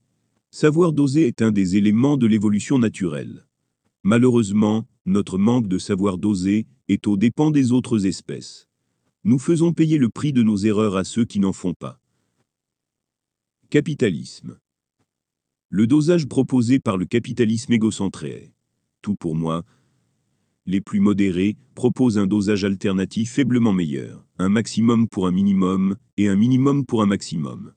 Savoir 0.50 0.92
doser 0.92 1.28
est 1.28 1.40
un 1.40 1.52
des 1.52 1.76
éléments 1.76 2.16
de 2.16 2.26
l'évolution 2.26 2.80
naturelle. 2.80 3.46
Malheureusement, 4.02 4.88
notre 5.06 5.38
manque 5.38 5.68
de 5.68 5.78
savoir 5.78 6.18
doser 6.18 6.66
est 6.88 7.06
aux 7.06 7.16
dépens 7.16 7.50
des 7.50 7.72
autres 7.72 8.06
espèces. 8.06 8.68
Nous 9.24 9.38
faisons 9.38 9.72
payer 9.72 9.98
le 9.98 10.08
prix 10.08 10.32
de 10.32 10.42
nos 10.42 10.56
erreurs 10.56 10.96
à 10.96 11.04
ceux 11.04 11.24
qui 11.24 11.38
n'en 11.38 11.52
font 11.52 11.74
pas. 11.74 12.00
Capitalisme. 13.68 14.58
Le 15.68 15.86
dosage 15.86 16.26
proposé 16.26 16.78
par 16.78 16.96
le 16.96 17.04
capitalisme 17.04 17.74
égocentré 17.74 18.30
est, 18.30 18.52
tout 19.02 19.14
pour 19.14 19.34
moi, 19.34 19.64
les 20.64 20.80
plus 20.80 21.00
modérés 21.00 21.56
proposent 21.74 22.18
un 22.18 22.26
dosage 22.26 22.64
alternatif 22.64 23.32
faiblement 23.32 23.72
meilleur, 23.72 24.24
un 24.38 24.48
maximum 24.48 25.08
pour 25.08 25.26
un 25.26 25.30
minimum 25.30 25.96
et 26.16 26.28
un 26.28 26.36
minimum 26.36 26.86
pour 26.86 27.02
un 27.02 27.06
maximum. 27.06 27.72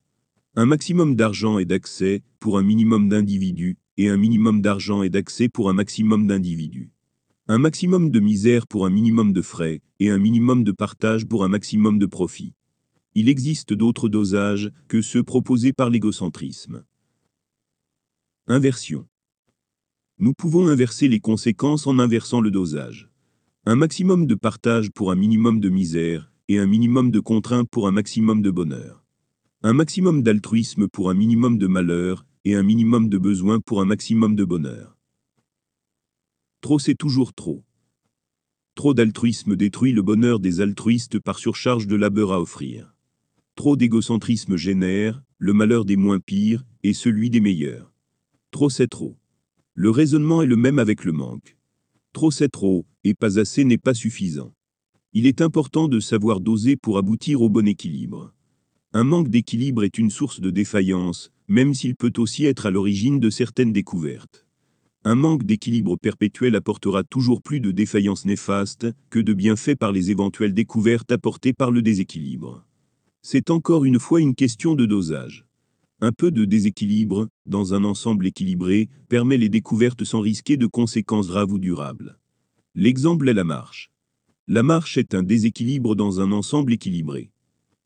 Un 0.56 0.66
maximum 0.66 1.16
d'argent 1.16 1.58
et 1.58 1.66
d'accès 1.66 2.22
pour 2.40 2.58
un 2.58 2.64
minimum 2.64 3.08
d'individus 3.08 3.78
et 3.98 4.10
un 4.10 4.18
minimum 4.18 4.62
d'argent 4.62 5.04
et 5.04 5.10
d'accès 5.10 5.48
pour 5.48 5.70
un 5.70 5.74
maximum 5.74 6.28
d'individus 6.28 6.92
Un 7.54 7.58
maximum 7.58 8.12
de 8.12 8.22
misère 8.22 8.66
pour 8.66 8.86
un 8.86 8.90
minimum 8.90 9.34
de 9.34 9.42
frais, 9.42 9.82
et 10.00 10.10
un 10.10 10.20
minimum 10.20 10.64
de 10.64 10.72
partage 10.72 11.26
pour 11.26 11.44
un 11.44 11.50
maximum 11.50 12.00
de 12.00 12.06
profit. 12.06 12.54
Il 13.14 13.28
existe 13.28 13.74
d'autres 13.74 14.08
dosages 14.08 14.72
que 14.88 15.02
ceux 15.02 15.22
proposés 15.22 15.74
par 15.74 15.90
l'égocentrisme. 15.90 16.86
Inversion. 18.48 19.06
Nous 20.18 20.34
pouvons 20.34 20.70
inverser 20.70 21.10
les 21.10 21.20
conséquences 21.20 21.88
en 21.88 22.00
inversant 22.00 22.40
le 22.40 22.52
dosage. 22.52 23.10
Un 23.66 23.76
maximum 23.76 24.28
de 24.28 24.36
partage 24.36 24.90
pour 24.90 25.12
un 25.12 25.18
minimum 25.18 25.60
de 25.60 25.68
misère, 25.68 26.32
et 26.48 26.58
un 26.58 26.68
minimum 26.68 27.12
de 27.12 27.20
contrainte 27.20 27.68
pour 27.70 27.86
un 27.86 27.92
maximum 27.92 28.42
de 28.42 28.50
bonheur. 28.50 29.04
Un 29.62 29.74
maximum 29.74 30.24
d'altruisme 30.24 30.88
pour 30.88 31.10
un 31.10 31.16
minimum 31.16 31.58
de 31.58 31.68
malheur, 31.68 32.26
et 32.46 32.56
un 32.56 32.64
minimum 32.64 33.10
de 33.10 33.18
besoin 33.18 33.60
pour 33.60 33.82
un 33.82 33.86
maximum 33.86 34.38
de 34.38 34.46
bonheur. 34.46 35.01
Trop 36.62 36.78
c'est 36.78 36.96
toujours 36.96 37.34
trop. 37.34 37.64
Trop 38.76 38.94
d'altruisme 38.94 39.56
détruit 39.56 39.94
le 39.94 40.04
bonheur 40.04 40.40
des 40.40 40.62
altruistes 40.62 41.20
par 41.20 41.40
surcharge 41.40 41.88
de 41.88 41.96
labeur 41.96 42.32
à 42.32 42.40
offrir. 42.40 42.96
Trop 43.56 43.76
d'égocentrisme 43.76 44.56
génère 44.56 45.24
le 45.40 45.54
malheur 45.54 45.86
des 45.86 45.98
moins 45.98 46.20
pires 46.20 46.64
et 46.84 46.94
celui 46.94 47.32
des 47.32 47.42
meilleurs. 47.42 47.92
Trop 48.52 48.70
c'est 48.70 48.88
trop. 48.88 49.18
Le 49.74 49.90
raisonnement 49.90 50.44
est 50.44 50.48
le 50.48 50.56
même 50.56 50.78
avec 50.78 51.04
le 51.04 51.12
manque. 51.12 51.58
Trop 52.14 52.30
c'est 52.30 52.50
trop, 52.50 52.86
et 53.04 53.16
pas 53.16 53.40
assez 53.40 53.64
n'est 53.64 53.80
pas 53.80 53.96
suffisant. 53.96 54.54
Il 55.14 55.26
est 55.26 55.42
important 55.42 55.88
de 55.88 56.00
savoir 56.00 56.42
doser 56.42 56.76
pour 56.76 57.00
aboutir 57.00 57.42
au 57.42 57.50
bon 57.50 57.68
équilibre. 57.68 58.34
Un 58.94 59.04
manque 59.04 59.30
d'équilibre 59.30 59.84
est 59.84 59.98
une 59.98 60.12
source 60.12 60.40
de 60.40 60.52
défaillance, 60.52 61.32
même 61.48 61.74
s'il 61.74 61.96
peut 61.96 62.14
aussi 62.18 62.46
être 62.46 62.68
à 62.68 62.72
l'origine 62.72 63.20
de 63.20 63.32
certaines 63.32 63.74
découvertes. 63.74 64.46
Un 65.04 65.16
manque 65.16 65.44
d'équilibre 65.44 65.96
perpétuel 65.96 66.56
apportera 66.56 67.04
toujours 67.04 67.42
plus 67.42 67.60
de 67.60 67.72
défaillances 67.72 68.26
néfastes 68.26 68.86
que 69.10 69.18
de 69.18 69.34
bienfaits 69.34 69.76
par 69.76 69.92
les 69.92 70.12
éventuelles 70.12 70.54
découvertes 70.54 71.12
apportées 71.12 71.54
par 71.54 71.72
le 71.72 71.82
déséquilibre. 71.82 72.64
C'est 73.24 73.50
encore 73.50 73.84
une 73.84 74.00
fois 74.00 74.22
une 74.22 74.36
question 74.36 74.76
de 74.76 74.86
dosage. 74.86 75.48
Un 76.02 76.12
peu 76.12 76.30
de 76.30 76.46
déséquilibre, 76.46 77.30
dans 77.48 77.74
un 77.74 77.84
ensemble 77.84 78.28
équilibré, 78.28 78.90
permet 79.10 79.38
les 79.38 79.50
découvertes 79.50 80.04
sans 80.04 80.20
risquer 80.20 80.56
de 80.56 80.68
conséquences 80.68 81.30
graves 81.30 81.52
ou 81.52 81.58
durables. 81.58 82.20
L'exemple 82.76 83.28
est 83.28 83.34
la 83.34 83.44
marche. 83.44 83.92
La 84.48 84.62
marche 84.62 85.00
est 85.00 85.16
un 85.16 85.24
déséquilibre 85.24 85.96
dans 85.96 86.22
un 86.22 86.32
ensemble 86.32 86.74
équilibré. 86.74 87.32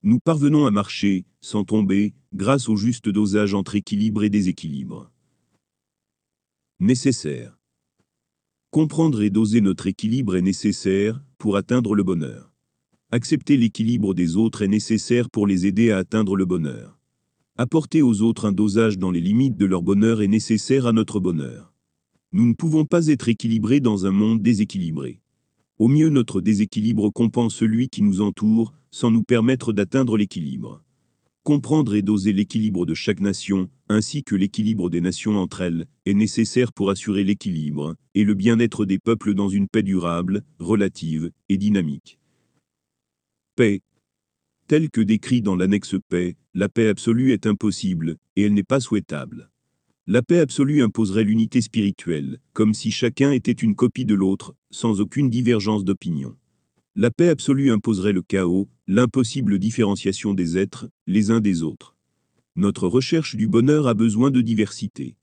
Nous 0.03 0.19
parvenons 0.19 0.65
à 0.65 0.71
marcher, 0.71 1.25
sans 1.39 1.63
tomber, 1.63 2.13
grâce 2.33 2.67
au 2.67 2.75
juste 2.75 3.07
dosage 3.07 3.53
entre 3.53 3.75
équilibre 3.75 4.23
et 4.25 4.29
déséquilibre. 4.29 5.11
Nécessaire. 6.81 7.57
Comprendre 8.69 9.21
et 9.21 9.29
doser 9.29 9.61
notre 9.61 9.87
équilibre 9.87 10.35
est 10.35 10.41
nécessaire 10.41 11.23
pour 11.37 11.55
atteindre 11.55 11.95
le 11.95 12.03
bonheur. 12.03 12.51
Accepter 13.11 13.55
l'équilibre 13.55 14.13
des 14.13 14.35
autres 14.35 14.61
est 14.61 14.67
nécessaire 14.67 15.29
pour 15.29 15.47
les 15.47 15.65
aider 15.67 15.91
à 15.91 15.99
atteindre 15.99 16.35
le 16.35 16.43
bonheur. 16.43 16.99
Apporter 17.55 18.01
aux 18.01 18.21
autres 18.21 18.43
un 18.43 18.51
dosage 18.51 18.97
dans 18.97 19.11
les 19.11 19.21
limites 19.21 19.55
de 19.55 19.65
leur 19.65 19.83
bonheur 19.83 20.21
est 20.21 20.27
nécessaire 20.27 20.85
à 20.85 20.91
notre 20.91 21.21
bonheur. 21.21 21.73
Nous 22.33 22.45
ne 22.45 22.53
pouvons 22.53 22.83
pas 22.83 23.07
être 23.07 23.29
équilibrés 23.29 23.79
dans 23.79 24.05
un 24.05 24.11
monde 24.11 24.41
déséquilibré. 24.41 25.21
Au 25.79 25.87
mieux 25.87 26.09
notre 26.09 26.41
déséquilibre 26.41 27.09
compense 27.09 27.55
celui 27.55 27.87
qui 27.87 28.01
nous 28.01 28.19
entoure, 28.19 28.73
sans 28.91 29.11
nous 29.11 29.23
permettre 29.23 29.71
d'atteindre 29.71 30.17
l'équilibre. 30.17 30.83
Comprendre 31.45 31.93
et 31.93 32.01
doser 32.01 32.33
l'équilibre 32.33 32.87
de 32.87 32.95
chaque 32.95 33.19
nation, 33.19 33.69
ainsi 33.87 34.23
que 34.23 34.33
l'équilibre 34.33 34.89
des 34.89 34.99
nations 34.99 35.37
entre 35.37 35.61
elles, 35.61 35.85
est 36.07 36.15
nécessaire 36.15 36.73
pour 36.73 36.89
assurer 36.89 37.23
l'équilibre 37.23 37.95
et 38.15 38.23
le 38.23 38.33
bien-être 38.33 38.83
des 38.83 38.97
peuples 38.97 39.35
dans 39.35 39.47
une 39.47 39.67
paix 39.67 39.83
durable, 39.83 40.43
relative 40.57 41.29
et 41.49 41.57
dynamique. 41.57 42.17
Paix. 43.55 43.83
Telle 44.67 44.89
que 44.89 45.01
décrit 45.01 45.43
dans 45.43 45.55
l'annexe 45.55 45.97
paix, 46.09 46.35
la 46.55 46.67
paix 46.67 46.87
absolue 46.87 47.31
est 47.31 47.45
impossible, 47.45 48.17
et 48.35 48.41
elle 48.41 48.55
n'est 48.55 48.63
pas 48.63 48.79
souhaitable. 48.79 49.51
La 50.07 50.23
paix 50.23 50.39
absolue 50.39 50.81
imposerait 50.81 51.25
l'unité 51.25 51.61
spirituelle, 51.61 52.39
comme 52.53 52.73
si 52.73 52.89
chacun 52.89 53.31
était 53.31 53.51
une 53.51 53.75
copie 53.75 54.05
de 54.05 54.15
l'autre, 54.15 54.55
sans 54.71 54.99
aucune 54.99 55.29
divergence 55.29 55.85
d'opinion. 55.85 56.35
La 56.97 57.11
paix 57.11 57.27
absolue 57.27 57.71
imposerait 57.71 58.13
le 58.13 58.21
chaos, 58.21 58.69
l'impossible 58.87 59.59
différenciation 59.59 60.33
des 60.33 60.57
êtres, 60.57 60.87
les 61.07 61.29
uns 61.29 61.41
des 61.41 61.61
autres. 61.61 61.97
Notre 62.55 62.87
recherche 62.87 63.35
du 63.35 63.49
bonheur 63.49 63.89
a 63.89 63.93
besoin 63.93 64.31
de 64.31 64.39
diversité. 64.39 65.17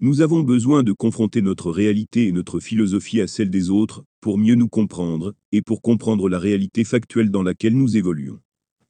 Nous 0.00 0.20
avons 0.20 0.42
besoin 0.42 0.82
de 0.82 0.92
confronter 0.92 1.40
notre 1.40 1.70
réalité 1.70 2.26
et 2.26 2.32
notre 2.32 2.60
philosophie 2.60 3.22
à 3.22 3.26
celle 3.26 3.48
des 3.48 3.70
autres, 3.70 4.04
pour 4.20 4.36
mieux 4.36 4.56
nous 4.56 4.68
comprendre, 4.68 5.34
et 5.52 5.62
pour 5.62 5.80
comprendre 5.80 6.28
la 6.28 6.38
réalité 6.38 6.84
factuelle 6.84 7.30
dans 7.30 7.42
laquelle 7.42 7.74
nous 7.74 7.96
évoluons. 7.96 8.40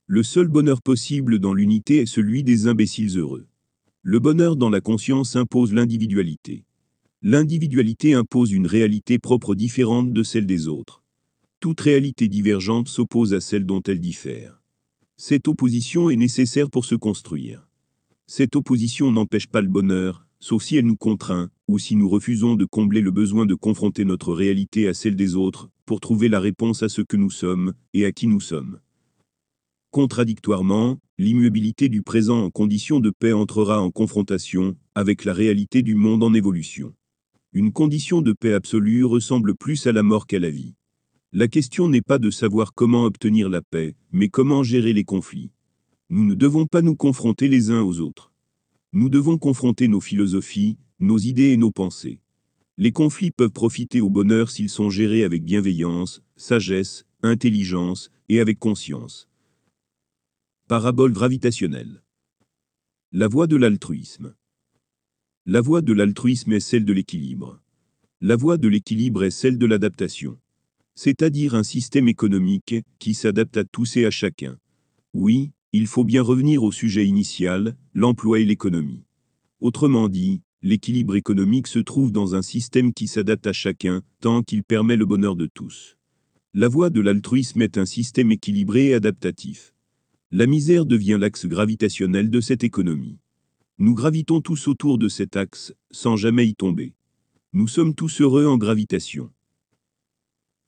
Le 0.09 0.25
seul 0.25 0.49
bonheur 0.49 0.83
possible 0.83 1.39
dans 1.39 1.55
l'unité 1.55 1.99
est 1.99 2.07
celui 2.07 2.43
des 2.43 2.67
imbéciles 2.67 3.17
heureux. 3.17 3.47
Le 4.03 4.19
bonheur 4.19 4.57
dans 4.57 4.71
la 4.71 4.81
conscience 4.81 5.37
impose 5.37 5.73
l'individualité. 5.73 6.65
L'individualité 7.23 8.15
impose 8.15 8.51
une 8.51 8.67
réalité 8.67 9.21
propre 9.21 9.55
différente 9.55 10.13
de 10.13 10.25
celle 10.25 10.47
des 10.47 10.67
autres. 10.67 11.05
Toute 11.61 11.81
réalité 11.81 12.29
divergente 12.29 12.87
s'oppose 12.87 13.35
à 13.35 13.41
celle 13.41 13.67
dont 13.67 13.83
elle 13.83 13.99
diffère. 13.99 14.63
Cette 15.17 15.49
opposition 15.49 16.09
est 16.09 16.15
nécessaire 16.15 16.71
pour 16.71 16.85
se 16.85 16.95
construire. 16.95 17.67
Cette 18.29 18.55
opposition 18.55 19.11
n'empêche 19.11 19.49
pas 19.49 19.61
le 19.61 19.67
bonheur, 19.67 20.25
sauf 20.39 20.63
si 20.63 20.77
elle 20.77 20.87
nous 20.87 20.97
contraint, 20.97 21.51
ou 21.67 21.81
si 21.81 21.97
nous 21.97 22.09
refusons 22.09 22.55
de 22.55 22.65
combler 22.65 23.01
le 23.01 23.11
besoin 23.11 23.45
de 23.45 23.57
confronter 23.57 24.05
notre 24.05 24.33
réalité 24.33 24.87
à 24.87 24.95
celle 24.95 25.17
des 25.17 25.35
autres, 25.35 25.69
pour 25.85 25.99
trouver 25.99 26.29
la 26.29 26.39
réponse 26.39 26.85
à 26.85 26.89
ce 26.89 27.03
que 27.03 27.17
nous 27.17 27.31
sommes, 27.31 27.75
et 27.93 28.05
à 28.05 28.13
qui 28.13 28.29
nous 28.29 28.41
sommes. 28.41 28.79
Contradictoirement, 29.91 31.01
l'immobilité 31.19 31.89
du 31.89 32.03
présent 32.03 32.45
en 32.45 32.51
condition 32.51 33.01
de 33.01 33.11
paix 33.11 33.33
entrera 33.33 33.83
en 33.83 33.91
confrontation 33.91 34.77
avec 34.95 35.25
la 35.25 35.33
réalité 35.33 35.83
du 35.83 35.97
monde 35.97 36.23
en 36.23 36.35
évolution. 36.35 36.95
Une 37.53 37.73
condition 37.73 38.21
de 38.21 38.33
paix 38.33 38.53
absolue 38.53 39.05
ressemble 39.05 39.57
plus 39.57 39.89
à 39.89 39.93
la 39.93 40.05
mort 40.05 40.29
qu'à 40.29 40.39
la 40.39 40.51
vie. 40.51 40.77
La 41.39 41.47
question 41.47 41.89
n'est 41.89 42.03
pas 42.03 42.19
de 42.19 42.31
savoir 42.33 42.75
comment 42.75 43.05
obtenir 43.05 43.49
la 43.49 43.63
paix, 43.63 43.95
mais 44.11 44.29
comment 44.29 44.65
gérer 44.65 44.93
les 44.93 45.05
conflits. 45.05 45.53
Nous 46.11 46.25
ne 46.25 46.35
devons 46.35 46.67
pas 46.67 46.83
nous 46.83 46.97
confronter 46.97 47.47
les 47.47 47.71
uns 47.71 47.81
aux 47.81 48.01
autres. 48.01 48.33
Nous 48.93 49.09
devons 49.09 49.39
confronter 49.39 49.87
nos 49.87 50.01
philosophies, 50.01 50.79
nos 50.99 51.17
idées 51.17 51.51
et 51.51 51.57
nos 51.57 51.71
pensées. 51.71 52.19
Les 52.77 52.91
conflits 52.91 53.31
peuvent 53.31 53.53
profiter 53.53 54.01
au 54.01 54.11
bonheur 54.11 54.51
s'ils 54.51 54.69
sont 54.69 54.91
gérés 54.91 55.23
avec 55.23 55.45
bienveillance, 55.45 56.25
sagesse, 56.35 57.07
intelligence 57.23 58.11
et 58.29 58.41
avec 58.41 58.59
conscience. 58.59 59.29
Parabole 60.67 61.13
gravitationnelle. 61.13 62.03
La 63.13 63.29
voie 63.29 63.47
de 63.47 63.55
l'altruisme. 63.55 64.35
La 65.47 65.61
voie 65.61 65.83
de 65.83 65.93
l'altruisme 65.93 66.53
est 66.53 66.59
celle 66.59 66.85
de 66.85 66.93
l'équilibre. 66.93 67.63
La 68.21 68.35
voie 68.35 68.59
de 68.59 68.67
l'équilibre 68.67 69.23
est 69.23 69.31
celle 69.31 69.57
de 69.57 69.67
l'adaptation. 69.67 70.37
C'est-à-dire 71.01 71.55
un 71.55 71.63
système 71.63 72.09
économique 72.09 72.75
qui 72.99 73.15
s'adapte 73.15 73.57
à 73.57 73.63
tous 73.63 73.97
et 73.97 74.05
à 74.05 74.11
chacun. 74.11 74.59
Oui, 75.15 75.53
il 75.73 75.87
faut 75.87 76.03
bien 76.03 76.23
revenir 76.23 76.65
au 76.65 76.73
sujet 76.73 77.07
initial, 77.07 77.77
l'emploi 77.95 78.41
et 78.41 78.45
l'économie. 78.45 79.05
Autrement 79.61 80.09
dit, 80.09 80.43
l'équilibre 80.61 81.15
économique 81.15 81.69
se 81.69 81.79
trouve 81.79 82.11
dans 82.11 82.35
un 82.35 82.43
système 82.43 82.93
qui 82.93 83.07
s'adapte 83.07 83.47
à 83.47 83.53
chacun, 83.53 84.03
tant 84.21 84.43
qu'il 84.43 84.65
permet 84.65 84.97
le 84.97 85.07
bonheur 85.07 85.37
de 85.37 85.47
tous. 85.47 85.97
La 86.53 86.67
voie 86.67 86.91
de 86.91 87.01
l'altruisme 87.01 87.63
est 87.63 87.79
un 87.79 87.87
système 87.87 88.33
équilibré 88.33 88.87
et 88.87 88.95
adaptatif. 88.95 89.73
La 90.33 90.47
misère 90.47 90.85
devient 90.85 91.19
l'axe 91.21 91.47
gravitationnel 91.47 92.29
de 92.29 92.41
cette 92.41 92.65
économie. 92.65 93.21
Nous 93.79 93.95
gravitons 93.95 94.41
tous 94.41 94.67
autour 94.67 94.99
de 94.99 95.09
cet 95.09 95.37
axe, 95.37 95.73
sans 95.93 96.17
jamais 96.17 96.49
y 96.49 96.57
tomber. 96.57 96.93
Nous 97.53 97.69
sommes 97.69 97.95
tous 97.95 98.21
heureux 98.21 98.47
en 98.47 98.59
gravitation. 98.59 99.31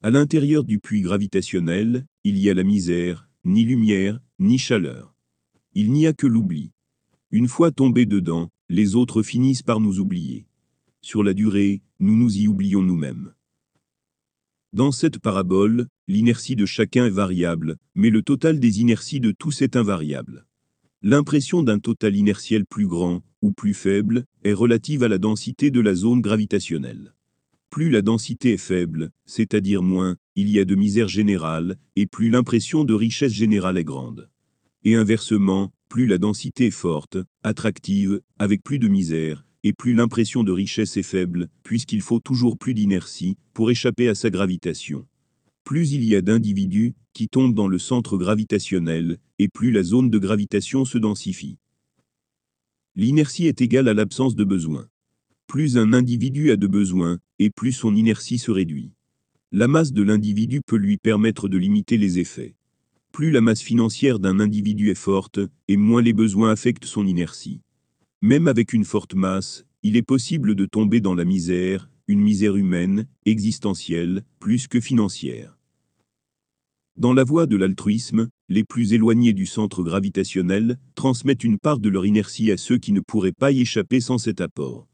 À 0.02 0.08
l'intérieur 0.08 0.64
du 0.64 0.78
puits 0.78 1.02
gravitationnel, 1.02 2.06
il 2.24 2.38
y 2.38 2.48
a 2.48 2.54
la 2.54 2.64
misère, 2.64 3.28
ni 3.44 3.64
lumière, 3.64 4.18
ni 4.38 4.56
chaleur. 4.56 5.14
Il 5.74 5.92
n'y 5.92 6.06
a 6.06 6.14
que 6.14 6.26
l'oubli. 6.26 6.70
Une 7.30 7.48
fois 7.48 7.70
tombés 7.70 8.06
dedans, 8.06 8.48
les 8.70 8.96
autres 8.96 9.22
finissent 9.22 9.62
par 9.62 9.78
nous 9.78 10.00
oublier. 10.00 10.46
Sur 11.02 11.22
la 11.22 11.34
durée, 11.34 11.82
nous 11.98 12.16
nous 12.16 12.34
y 12.34 12.48
oublions 12.48 12.80
nous-mêmes. 12.80 13.34
Dans 14.72 14.90
cette 14.90 15.18
parabole, 15.18 15.86
l'inertie 16.08 16.56
de 16.56 16.64
chacun 16.64 17.04
est 17.04 17.10
variable, 17.10 17.76
mais 17.94 18.08
le 18.08 18.22
total 18.22 18.58
des 18.58 18.80
inerties 18.80 19.20
de 19.20 19.32
tous 19.32 19.60
est 19.60 19.76
invariable. 19.76 20.46
L'impression 21.02 21.62
d'un 21.62 21.78
total 21.78 22.16
inertiel 22.16 22.64
plus 22.64 22.86
grand, 22.86 23.22
ou 23.42 23.52
plus 23.52 23.74
faible, 23.74 24.24
est 24.44 24.54
relative 24.54 25.02
à 25.02 25.08
la 25.08 25.18
densité 25.18 25.70
de 25.70 25.80
la 25.80 25.94
zone 25.94 26.22
gravitationnelle. 26.22 27.12
Plus 27.70 27.88
la 27.88 28.02
densité 28.02 28.54
est 28.54 28.56
faible, 28.56 29.12
c'est-à-dire 29.26 29.84
moins, 29.84 30.16
il 30.34 30.50
y 30.50 30.58
a 30.58 30.64
de 30.64 30.74
misère 30.74 31.06
générale, 31.06 31.78
et 31.94 32.06
plus 32.06 32.28
l'impression 32.28 32.82
de 32.82 32.94
richesse 32.94 33.32
générale 33.32 33.78
est 33.78 33.84
grande. 33.84 34.28
Et 34.82 34.96
inversement, 34.96 35.72
plus 35.88 36.06
la 36.06 36.18
densité 36.18 36.66
est 36.66 36.72
forte, 36.72 37.18
attractive, 37.44 38.20
avec 38.40 38.64
plus 38.64 38.80
de 38.80 38.88
misère, 38.88 39.46
et 39.62 39.72
plus 39.72 39.94
l'impression 39.94 40.42
de 40.42 40.50
richesse 40.50 40.96
est 40.96 41.04
faible, 41.04 41.48
puisqu'il 41.62 42.00
faut 42.00 42.18
toujours 42.18 42.58
plus 42.58 42.74
d'inertie 42.74 43.36
pour 43.54 43.70
échapper 43.70 44.08
à 44.08 44.16
sa 44.16 44.30
gravitation. 44.30 45.06
Plus 45.62 45.92
il 45.92 46.02
y 46.02 46.16
a 46.16 46.22
d'individus 46.22 46.94
qui 47.12 47.28
tombent 47.28 47.54
dans 47.54 47.68
le 47.68 47.78
centre 47.78 48.18
gravitationnel, 48.18 49.18
et 49.38 49.46
plus 49.46 49.70
la 49.70 49.84
zone 49.84 50.10
de 50.10 50.18
gravitation 50.18 50.84
se 50.84 50.98
densifie. 50.98 51.58
L'inertie 52.96 53.46
est 53.46 53.60
égale 53.60 53.86
à 53.86 53.94
l'absence 53.94 54.34
de 54.34 54.42
besoin. 54.42 54.88
Plus 55.46 55.76
un 55.76 55.92
individu 55.92 56.50
a 56.50 56.56
de 56.56 56.66
besoins, 56.66 57.18
et 57.40 57.50
plus 57.50 57.72
son 57.72 57.96
inertie 57.96 58.38
se 58.38 58.52
réduit. 58.52 58.92
La 59.50 59.66
masse 59.66 59.92
de 59.92 60.02
l'individu 60.02 60.60
peut 60.64 60.76
lui 60.76 60.98
permettre 60.98 61.48
de 61.48 61.58
limiter 61.58 61.96
les 61.96 62.20
effets. 62.20 62.54
Plus 63.12 63.32
la 63.32 63.40
masse 63.40 63.62
financière 63.62 64.20
d'un 64.20 64.38
individu 64.38 64.90
est 64.90 64.94
forte, 64.94 65.40
et 65.66 65.76
moins 65.76 66.02
les 66.02 66.12
besoins 66.12 66.52
affectent 66.52 66.84
son 66.84 67.04
inertie. 67.06 67.62
Même 68.20 68.46
avec 68.46 68.74
une 68.74 68.84
forte 68.84 69.14
masse, 69.14 69.64
il 69.82 69.96
est 69.96 70.02
possible 70.02 70.54
de 70.54 70.66
tomber 70.66 71.00
dans 71.00 71.14
la 71.14 71.24
misère, 71.24 71.90
une 72.06 72.20
misère 72.20 72.56
humaine, 72.56 73.06
existentielle, 73.24 74.22
plus 74.38 74.68
que 74.68 74.78
financière. 74.78 75.56
Dans 76.96 77.14
la 77.14 77.24
voie 77.24 77.46
de 77.46 77.56
l'altruisme, 77.56 78.28
les 78.50 78.64
plus 78.64 78.92
éloignés 78.92 79.32
du 79.32 79.46
centre 79.46 79.82
gravitationnel 79.82 80.76
transmettent 80.94 81.44
une 81.44 81.58
part 81.58 81.78
de 81.78 81.88
leur 81.88 82.04
inertie 82.04 82.52
à 82.52 82.58
ceux 82.58 82.76
qui 82.76 82.92
ne 82.92 83.00
pourraient 83.00 83.32
pas 83.32 83.50
y 83.50 83.62
échapper 83.62 84.00
sans 84.00 84.18
cet 84.18 84.42
apport. 84.42 84.89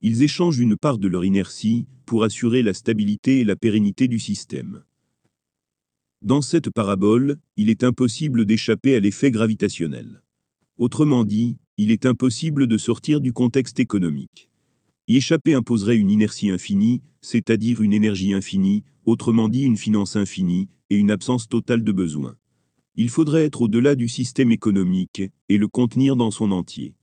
Ils 0.00 0.22
échangent 0.22 0.58
une 0.58 0.76
part 0.76 0.98
de 0.98 1.08
leur 1.08 1.24
inertie 1.24 1.86
pour 2.04 2.24
assurer 2.24 2.62
la 2.62 2.74
stabilité 2.74 3.40
et 3.40 3.44
la 3.44 3.56
pérennité 3.56 4.08
du 4.08 4.18
système. 4.18 4.82
Dans 6.22 6.42
cette 6.42 6.70
parabole, 6.70 7.36
il 7.56 7.70
est 7.70 7.84
impossible 7.84 8.46
d'échapper 8.46 8.94
à 8.94 9.00
l'effet 9.00 9.30
gravitationnel. 9.30 10.22
Autrement 10.78 11.24
dit, 11.24 11.56
il 11.78 11.90
est 11.90 12.06
impossible 12.06 12.66
de 12.66 12.78
sortir 12.78 13.20
du 13.20 13.32
contexte 13.32 13.80
économique. 13.80 14.50
Y 15.08 15.16
échapper 15.16 15.54
imposerait 15.54 15.96
une 15.96 16.10
inertie 16.10 16.50
infinie, 16.50 17.02
c'est-à-dire 17.20 17.80
une 17.80 17.92
énergie 17.92 18.34
infinie, 18.34 18.82
autrement 19.04 19.48
dit 19.48 19.62
une 19.62 19.76
finance 19.76 20.16
infinie, 20.16 20.68
et 20.90 20.96
une 20.96 21.10
absence 21.10 21.48
totale 21.48 21.84
de 21.84 21.92
besoin. 21.92 22.36
Il 22.96 23.08
faudrait 23.08 23.44
être 23.44 23.62
au-delà 23.62 23.94
du 23.94 24.08
système 24.08 24.52
économique 24.52 25.22
et 25.48 25.58
le 25.58 25.68
contenir 25.68 26.16
dans 26.16 26.30
son 26.30 26.50
entier. 26.50 26.94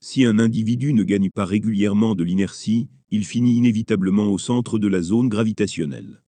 Si 0.00 0.24
un 0.24 0.38
individu 0.38 0.92
ne 0.92 1.02
gagne 1.02 1.30
pas 1.30 1.44
régulièrement 1.44 2.14
de 2.14 2.22
l'inertie, 2.22 2.88
il 3.10 3.24
finit 3.24 3.56
inévitablement 3.56 4.26
au 4.26 4.38
centre 4.38 4.78
de 4.78 4.88
la 4.88 5.00
zone 5.00 5.28
gravitationnelle. 5.28 6.22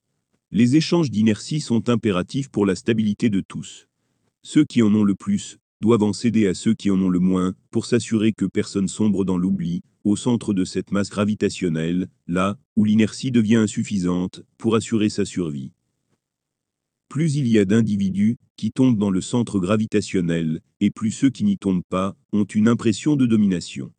Les 0.50 0.76
échanges 0.76 1.10
d'inertie 1.10 1.60
sont 1.60 1.88
impératifs 1.90 2.48
pour 2.48 2.64
la 2.64 2.74
stabilité 2.74 3.28
de 3.28 3.40
tous. 3.40 3.88
Ceux 4.42 4.64
qui 4.64 4.82
en 4.82 4.94
ont 4.94 5.04
le 5.04 5.14
plus 5.14 5.58
doivent 5.80 6.02
en 6.02 6.12
céder 6.12 6.46
à 6.46 6.54
ceux 6.54 6.74
qui 6.74 6.90
en 6.90 7.00
ont 7.00 7.10
le 7.10 7.18
moins 7.18 7.54
pour 7.70 7.84
s'assurer 7.84 8.32
que 8.32 8.46
personne 8.46 8.88
sombre 8.88 9.24
dans 9.24 9.36
l'oubli, 9.36 9.82
au 10.04 10.16
centre 10.16 10.54
de 10.54 10.64
cette 10.64 10.90
masse 10.90 11.10
gravitationnelle, 11.10 12.08
là 12.26 12.56
où 12.76 12.84
l'inertie 12.84 13.30
devient 13.30 13.56
insuffisante 13.56 14.42
pour 14.56 14.74
assurer 14.74 15.10
sa 15.10 15.24
survie 15.24 15.72
plus 17.08 17.36
il 17.36 17.48
y 17.48 17.58
a 17.58 17.64
d'individus 17.64 18.36
qui 18.56 18.70
tombent 18.70 18.98
dans 18.98 19.10
le 19.10 19.20
centre 19.20 19.58
gravitationnel, 19.58 20.60
et 20.80 20.90
plus 20.90 21.10
ceux 21.10 21.30
qui 21.30 21.44
n'y 21.44 21.58
tombent 21.58 21.84
pas 21.88 22.16
ont 22.32 22.44
une 22.44 22.68
impression 22.68 23.16
de 23.16 23.26
domination. 23.26 23.92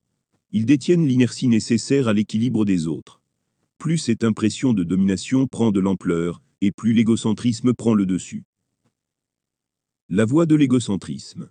Ils 0.52 0.66
détiennent 0.66 1.08
l'inertie 1.08 1.48
nécessaire 1.48 2.08
à 2.08 2.14
l'équilibre 2.14 2.66
des 2.66 2.88
autres. 2.88 3.22
Plus 3.78 3.98
cette 3.98 4.24
impression 4.24 4.74
de 4.74 4.84
domination 4.84 5.48
prend 5.48 5.72
de 5.72 5.80
l'ampleur, 5.80 6.42
et 6.62 6.72
plus 6.72 6.94
l'égocentrisme 6.94 7.74
prend 7.74 7.94
le 7.94 8.06
dessus. 8.06 8.44
La 10.10 10.26
voie 10.26 10.46
de 10.46 10.56
l'égocentrisme. 10.56 11.50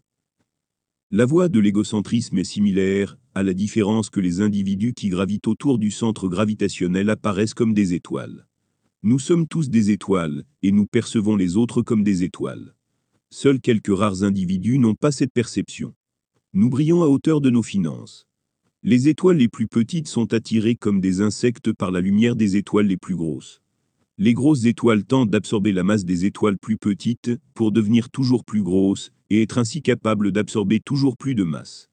La 1.11 1.25
voie 1.27 1.49
de 1.49 1.61
l'égocentrisme 1.61 2.39
est 2.39 2.45
similaire, 2.45 3.17
à 3.35 3.43
la 3.43 3.55
différence 3.55 4.11
que 4.11 4.21
les 4.21 4.41
individus 4.41 4.95
qui 4.95 5.09
gravitent 5.09 5.47
autour 5.47 5.79
du 5.79 5.91
centre 5.91 6.29
gravitationnel 6.29 7.09
apparaissent 7.09 7.55
comme 7.55 7.73
des 7.73 7.95
étoiles. 7.95 8.48
Nous 9.05 9.21
sommes 9.21 9.47
tous 9.47 9.71
des 9.71 9.93
étoiles, 9.93 10.43
et 10.61 10.73
nous 10.73 10.85
percevons 10.85 11.37
les 11.37 11.57
autres 11.57 11.83
comme 11.83 12.03
des 12.03 12.25
étoiles. 12.25 12.75
Seuls 13.31 13.61
quelques 13.61 13.97
rares 13.97 14.25
individus 14.25 14.81
n'ont 14.81 14.97
pas 14.97 15.13
cette 15.13 15.33
perception. 15.33 15.95
Nous 16.53 16.69
brillons 16.69 17.05
à 17.05 17.07
hauteur 17.07 17.41
de 17.41 17.49
nos 17.49 17.63
finances. 17.63 18.27
Les 18.83 19.07
étoiles 19.07 19.37
les 19.37 19.47
plus 19.47 19.69
petites 19.69 20.09
sont 20.09 20.35
attirées 20.35 20.75
comme 20.75 21.01
des 21.01 21.21
insectes 21.21 21.73
par 21.73 21.93
la 21.93 22.01
lumière 22.01 22.35
des 22.35 22.57
étoiles 22.57 22.89
les 22.89 22.97
plus 22.97 23.15
grosses. 23.15 23.63
Les 24.19 24.35
grosses 24.35 24.65
étoiles 24.65 25.05
tentent 25.05 25.31
d'absorber 25.31 25.71
la 25.71 25.85
masse 25.85 26.05
des 26.05 26.25
étoiles 26.25 26.59
plus 26.59 26.77
petites 26.77 27.31
pour 27.55 27.71
devenir 27.71 28.11
toujours 28.11 28.45
plus 28.45 28.65
grosses 28.65 29.13
et 29.31 29.43
être 29.43 29.59
ainsi 29.59 29.81
capables 29.81 30.33
d'absorber 30.33 30.81
toujours 30.81 31.17
plus 31.17 31.37
de 31.37 31.45
masse. 31.45 31.89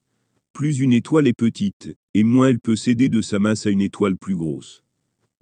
Plus 0.52 0.80
une 0.80 0.92
étoile 0.92 1.28
est 1.28 1.38
petite, 1.38 1.96
et 2.14 2.24
moins 2.24 2.48
elle 2.48 2.58
peut 2.58 2.74
céder 2.74 3.08
de 3.08 3.22
sa 3.22 3.38
masse 3.38 3.64
à 3.66 3.70
une 3.70 3.80
étoile 3.80 4.16
plus 4.16 4.34
grosse. 4.34 4.82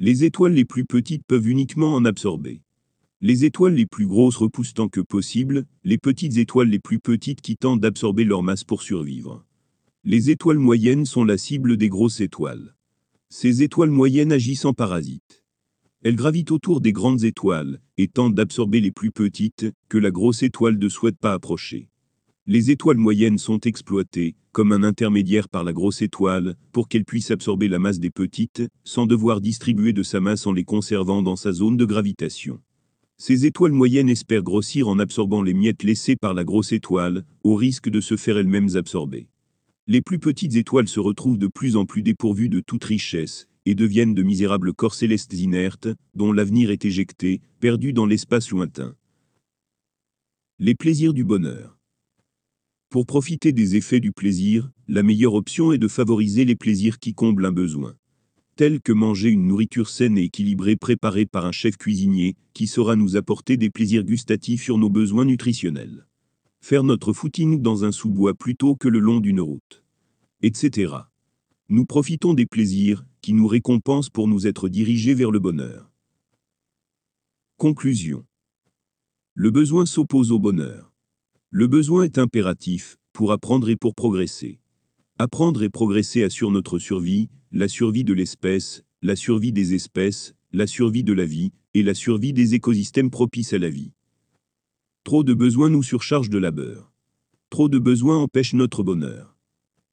Les 0.00 0.24
étoiles 0.24 0.54
les 0.54 0.64
plus 0.64 0.85
petites 0.85 1.24
peuvent 1.24 1.46
uniquement 1.46 1.94
en 1.94 2.04
absorber. 2.04 2.62
Les 3.20 3.44
étoiles 3.44 3.74
les 3.74 3.87
plus 3.87 4.09
grosses 4.09 4.35
repoussent 4.35 4.74
tant 4.74 4.88
que 4.88 5.00
possible, 5.00 5.66
les 5.85 5.98
petites 5.98 6.37
étoiles 6.37 6.68
les 6.68 6.80
plus 6.80 6.98
petites 6.98 7.40
qui 7.40 7.57
tentent 7.57 7.80
d'absorber 7.80 8.24
leur 8.24 8.42
masse 8.42 8.64
pour 8.64 8.83
survivre. 8.83 9.46
Les 10.02 10.30
étoiles 10.30 10.59
moyennes 10.59 11.07
sont 11.07 11.24
la 11.24 11.38
cible 11.38 11.76
des 11.76 11.88
grosses 11.88 12.20
étoiles. 12.20 12.74
Ces 13.28 13.62
étoiles 13.62 13.90
moyennes 13.90 14.33
agissent 14.33 14.64
en 14.64 14.72
parasites. 14.72 15.44
Elles 16.02 16.16
gravitent 16.16 16.50
autour 16.50 16.80
des 16.80 16.92
grandes 16.92 17.22
étoiles 17.22 17.80
et 17.96 18.09
tentent 18.09 18.35
d'absorber 18.35 18.80
les 18.80 18.90
plus 18.90 19.12
petites 19.12 19.72
que 19.88 19.96
la 19.96 20.11
grosse 20.11 20.42
étoile 20.42 20.76
ne 20.76 20.88
souhaite 20.88 21.18
pas 21.18 21.35
approcher. 21.35 21.88
Les 22.46 22.70
étoiles 22.70 22.98
moyennes 22.98 23.38
sont 23.38 23.61
exploitées, 23.61 24.37
comme 24.52 24.72
un 24.72 24.83
intermédiaire 24.83 25.48
par 25.48 25.64
la 25.64 25.72
grosse 25.72 26.02
étoile, 26.02 26.57
pour 26.72 26.88
qu'elle 26.88 27.07
puisse 27.07 27.30
absorber 27.30 27.68
la 27.68 27.78
masse 27.78 28.00
des 28.00 28.11
petites, 28.11 28.62
sans 28.85 29.07
devoir 29.07 29.40
distribuer 29.40 29.94
de 29.94 30.02
sa 30.02 30.20
masse 30.20 30.46
en 30.46 30.52
les 30.52 30.64
conservant 30.64 31.22
dans 31.22 31.37
sa 31.37 31.52
zone 31.52 31.78
de 31.78 31.87
gravitation. 31.87 32.61
Ces 33.16 33.46
étoiles 33.46 33.72
moyennes 33.72 34.11
espèrent 34.11 34.42
grossir 34.42 34.88
en 34.88 34.98
absorbant 34.98 35.40
les 35.40 35.54
miettes 35.54 35.85
laissées 35.85 36.16
par 36.16 36.35
la 36.35 36.44
grosse 36.44 36.72
étoile, 36.72 37.24
au 37.44 37.54
risque 37.54 37.88
de 37.88 38.02
se 38.02 38.14
faire 38.14 38.37
elles-mêmes 38.37 38.76
absorber. 38.76 39.26
Les 39.87 40.02
plus 40.02 40.18
petites 40.18 40.57
étoiles 40.57 40.88
se 40.88 41.00
retrouvent 41.00 41.38
de 41.38 41.46
plus 41.46 41.76
en 41.76 41.87
plus 41.87 42.02
dépourvues 42.02 42.50
de 42.50 42.61
toute 42.61 42.85
richesse, 42.85 43.48
et 43.64 43.74
deviennent 43.74 44.14
de 44.14 44.22
misérables 44.22 44.74
corps 44.74 44.94
célestes 44.94 45.33
inertes, 45.33 45.88
dont 46.14 46.30
l'avenir 46.30 46.70
est 46.70 46.85
éjecté, 46.85 47.40
perdu 47.61 47.94
dans 47.94 48.04
l'espace 48.04 48.50
lointain. 48.50 48.94
Les 50.59 50.74
plaisirs 50.74 51.14
du 51.14 51.24
bonheur. 51.24 51.73
Pour 52.94 53.07
profiter 53.07 53.50
des 53.50 53.74
effets 53.74 53.98
du 53.98 54.12
plaisir, 54.12 54.70
la 54.87 55.02
meilleure 55.02 55.35
option 55.35 55.72
est 55.72 55.78
de 55.78 55.88
favoriser 55.88 56.44
les 56.44 56.54
plaisirs 56.54 57.00
qui 57.00 57.12
comblent 57.12 57.44
un 57.44 57.50
besoin. 57.50 57.96
Tels 58.54 58.80
que 58.80 58.92
manger 58.92 59.30
une 59.30 59.48
nourriture 59.48 59.88
saine 59.88 60.16
et 60.16 60.22
équilibrée 60.22 60.76
préparée 60.76 61.26
par 61.26 61.44
un 61.44 61.50
chef 61.50 61.76
cuisinier, 61.76 62.37
qui 62.52 62.68
saura 62.68 62.94
nous 62.94 63.16
apporter 63.16 63.57
des 63.57 63.68
plaisirs 63.68 64.04
gustatifs 64.04 64.62
sur 64.62 64.78
nos 64.78 64.90
besoins 64.90 65.24
nutritionnels. 65.24 66.07
Faire 66.61 66.85
notre 66.85 67.12
footing 67.12 67.62
dans 67.62 67.85
un 67.85 67.90
sous-bois 67.90 68.35
plutôt 68.35 68.76
que 68.76 68.87
le 68.87 69.00
long 69.00 69.18
d'une 69.18 69.40
route. 69.40 69.83
Etc. 70.42 70.94
Nous 71.68 71.87
profitons 71.87 72.33
des 72.33 72.46
plaisirs, 72.46 73.04
qui 73.22 73.33
nous 73.33 73.48
récompensent 73.48 74.11
pour 74.11 74.28
nous 74.28 74.46
être 74.46 74.68
dirigés 74.68 75.14
vers 75.14 75.33
le 75.33 75.40
bonheur. 75.40 75.90
Conclusion. 77.57 78.24
Le 79.35 79.50
besoin 79.50 79.85
s'oppose 79.85 80.30
au 80.30 80.38
bonheur. 80.38 80.93
Le 81.57 81.69
besoin 81.69 82.03
est 82.03 82.19
impératif, 82.19 82.97
pour 83.12 83.31
apprendre 83.31 83.69
et 83.69 83.77
pour 83.77 83.95
progresser. 83.95 84.59
Apprendre 85.21 85.62
et 85.62 85.69
progresser 85.69 86.25
assure 86.25 86.51
notre 86.51 86.81
survie, 86.81 87.29
la 87.53 87.69
survie 87.69 88.03
de 88.03 88.12
l'espèce, 88.12 88.83
la 89.03 89.14
survie 89.14 89.53
des 89.53 89.73
espèces, 89.73 90.35
la 90.53 90.67
survie 90.67 91.05
de 91.05 91.12
la 91.12 91.25
vie, 91.25 91.53
et 91.75 91.85
la 91.85 91.95
survie 91.95 92.33
des 92.33 92.57
écosystèmes 92.57 93.09
propices 93.09 93.53
à 93.53 93.59
la 93.59 93.71
vie. 93.71 93.93
Trop 95.05 95.23
de 95.23 95.33
besoins 95.33 95.71
nous 95.71 95.85
surchargent 95.85 96.29
de 96.29 96.38
labeur. 96.38 96.93
Trop 97.51 97.69
de 97.69 97.79
besoins 97.79 98.19
empêchent 98.19 98.55
notre 98.55 98.83
bonheur. 98.83 99.37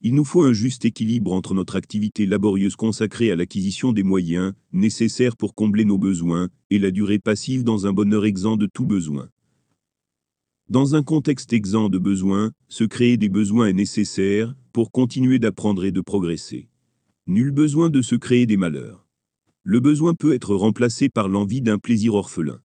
Il 0.02 0.16
nous 0.16 0.26
faut 0.26 0.42
un 0.42 0.54
juste 0.54 0.86
équilibre 0.86 1.32
entre 1.32 1.54
notre 1.54 1.76
activité 1.76 2.26
laborieuse 2.26 2.76
consacrée 2.76 3.30
à 3.30 3.36
l'acquisition 3.36 3.92
des 3.92 4.02
moyens 4.02 4.54
nécessaires 4.74 5.38
pour 5.38 5.54
combler 5.54 5.86
nos 5.86 6.00
besoins 6.00 6.50
et 6.72 6.80
la 6.80 6.90
durée 6.90 7.20
passive 7.20 7.64
dans 7.64 7.86
un 7.86 7.94
bonheur 7.94 8.26
exempt 8.26 8.58
de 8.58 8.66
tout 8.66 8.88
besoin. 8.88 9.30
Dans 10.72 10.96
un 10.96 11.04
contexte 11.04 11.52
exempt 11.52 11.90
de 11.90 11.98
besoins, 11.98 12.54
se 12.70 12.86
créer 12.86 13.18
des 13.18 13.28
besoins 13.28 13.68
est 13.68 13.74
nécessaire 13.74 14.56
pour 14.72 14.94
continuer 14.94 15.38
d'apprendre 15.38 15.84
et 15.84 15.92
de 15.92 16.00
progresser. 16.00 16.70
Nul 17.28 17.52
besoin 17.52 17.90
de 17.90 18.02
se 18.02 18.16
créer 18.16 18.46
des 18.46 18.56
malheurs. 18.56 19.06
Le 19.64 19.82
besoin 19.82 20.14
peut 20.14 20.34
être 20.34 20.56
remplacé 20.56 21.10
par 21.10 21.28
l'envie 21.28 21.62
d'un 21.62 21.78
plaisir 21.78 22.14
orphelin. 22.14 22.62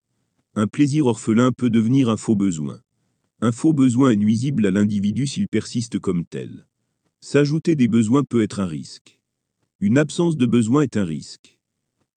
Un 0.54 0.68
plaisir 0.68 1.06
orphelin 1.06 1.50
peut 1.50 1.68
devenir 1.68 2.08
un 2.08 2.16
faux 2.16 2.36
besoin. 2.36 2.80
Un 3.40 3.50
faux 3.50 3.72
besoin 3.72 4.10
est 4.10 4.16
nuisible 4.16 4.66
à 4.66 4.70
l'individu 4.70 5.26
s'il 5.26 5.48
persiste 5.48 5.98
comme 5.98 6.24
tel. 6.24 6.68
S'ajouter 7.18 7.74
des 7.74 7.88
besoins 7.88 8.22
peut 8.22 8.42
être 8.44 8.60
un 8.60 8.66
risque. 8.66 9.18
Une 9.80 9.98
absence 9.98 10.36
de 10.36 10.46
besoin 10.46 10.82
est 10.82 10.96
un 10.96 11.04
risque. 11.04 11.58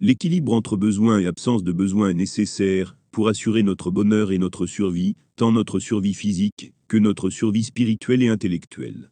L'équilibre 0.00 0.52
entre 0.52 0.76
besoin 0.76 1.18
et 1.18 1.26
absence 1.26 1.64
de 1.64 1.72
besoin 1.72 2.10
est 2.10 2.14
nécessaire 2.14 2.97
pour 3.18 3.28
assurer 3.28 3.64
notre 3.64 3.90
bonheur 3.90 4.30
et 4.30 4.38
notre 4.38 4.66
survie, 4.66 5.16
tant 5.34 5.50
notre 5.50 5.80
survie 5.80 6.14
physique 6.14 6.72
que 6.86 6.96
notre 6.96 7.30
survie 7.30 7.64
spirituelle 7.64 8.22
et 8.22 8.28
intellectuelle. 8.28 9.10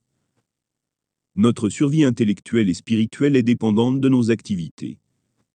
Notre 1.35 1.69
survie 1.71 2.05
intellectuelle 2.05 2.69
et 2.69 2.75
spirituelle 2.75 3.35
est 3.35 3.42
dépendante 3.42 4.01
de 4.01 4.09
nos 4.09 4.31
activités. 4.31 5.01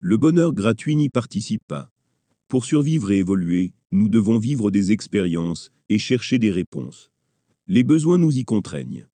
Le 0.02 0.18
bonheur 0.18 0.52
gratuit 0.52 0.98
n'y 0.98 1.08
participe 1.08 1.64
pas. 1.66 1.94
Pour 2.50 2.66
survivre 2.66 3.12
et 3.12 3.20
évoluer, 3.20 3.72
nous 3.94 4.10
devons 4.10 4.38
vivre 4.38 4.70
des 4.70 4.92
expériences 4.92 5.72
et 5.88 5.98
chercher 5.98 6.38
des 6.38 6.52
réponses. 6.52 7.10
Les 7.68 7.86
besoins 7.86 8.18
nous 8.18 8.38
y 8.38 8.44
contraignent. 8.44 9.08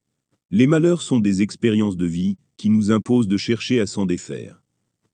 Les 0.49 0.65
malheurs 0.65 1.03
sont 1.03 1.19
des 1.19 1.43
expériences 1.43 1.95
de 1.95 2.07
vie 2.07 2.37
qui 2.57 2.71
nous 2.71 2.89
imposent 2.89 3.27
de 3.27 3.37
chercher 3.37 3.81
à 3.81 3.85
s'en 3.85 4.07
défaire. 4.07 4.63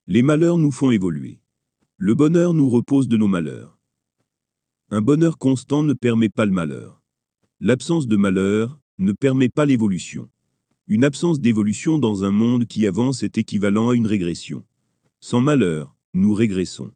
Les 0.07 0.21
malheurs 0.21 0.59
nous 0.59 0.71
font 0.71 0.91
évoluer. 0.91 1.41
Le 1.97 2.15
bonheur 2.15 2.53
nous 2.53 2.69
repose 2.69 3.09
de 3.09 3.17
nos 3.17 3.27
malheurs. 3.27 3.77
Un 4.95 5.01
bonheur 5.01 5.39
constant 5.39 5.81
ne 5.81 5.93
permet 5.93 6.29
pas 6.29 6.45
le 6.45 6.51
malheur. 6.51 7.01
L'absence 7.59 8.05
de 8.05 8.15
malheur 8.15 8.79
ne 8.99 9.11
permet 9.11 9.49
pas 9.49 9.65
l'évolution. 9.65 10.29
Une 10.85 11.03
absence 11.03 11.39
d'évolution 11.39 11.97
dans 11.97 12.25
un 12.25 12.29
monde 12.29 12.67
qui 12.67 12.85
avance 12.85 13.23
est 13.23 13.39
équivalent 13.39 13.89
à 13.89 13.95
une 13.95 14.05
régression. 14.05 14.63
Sans 15.19 15.41
malheur, 15.41 15.95
nous 16.13 16.35
régressons. 16.35 16.91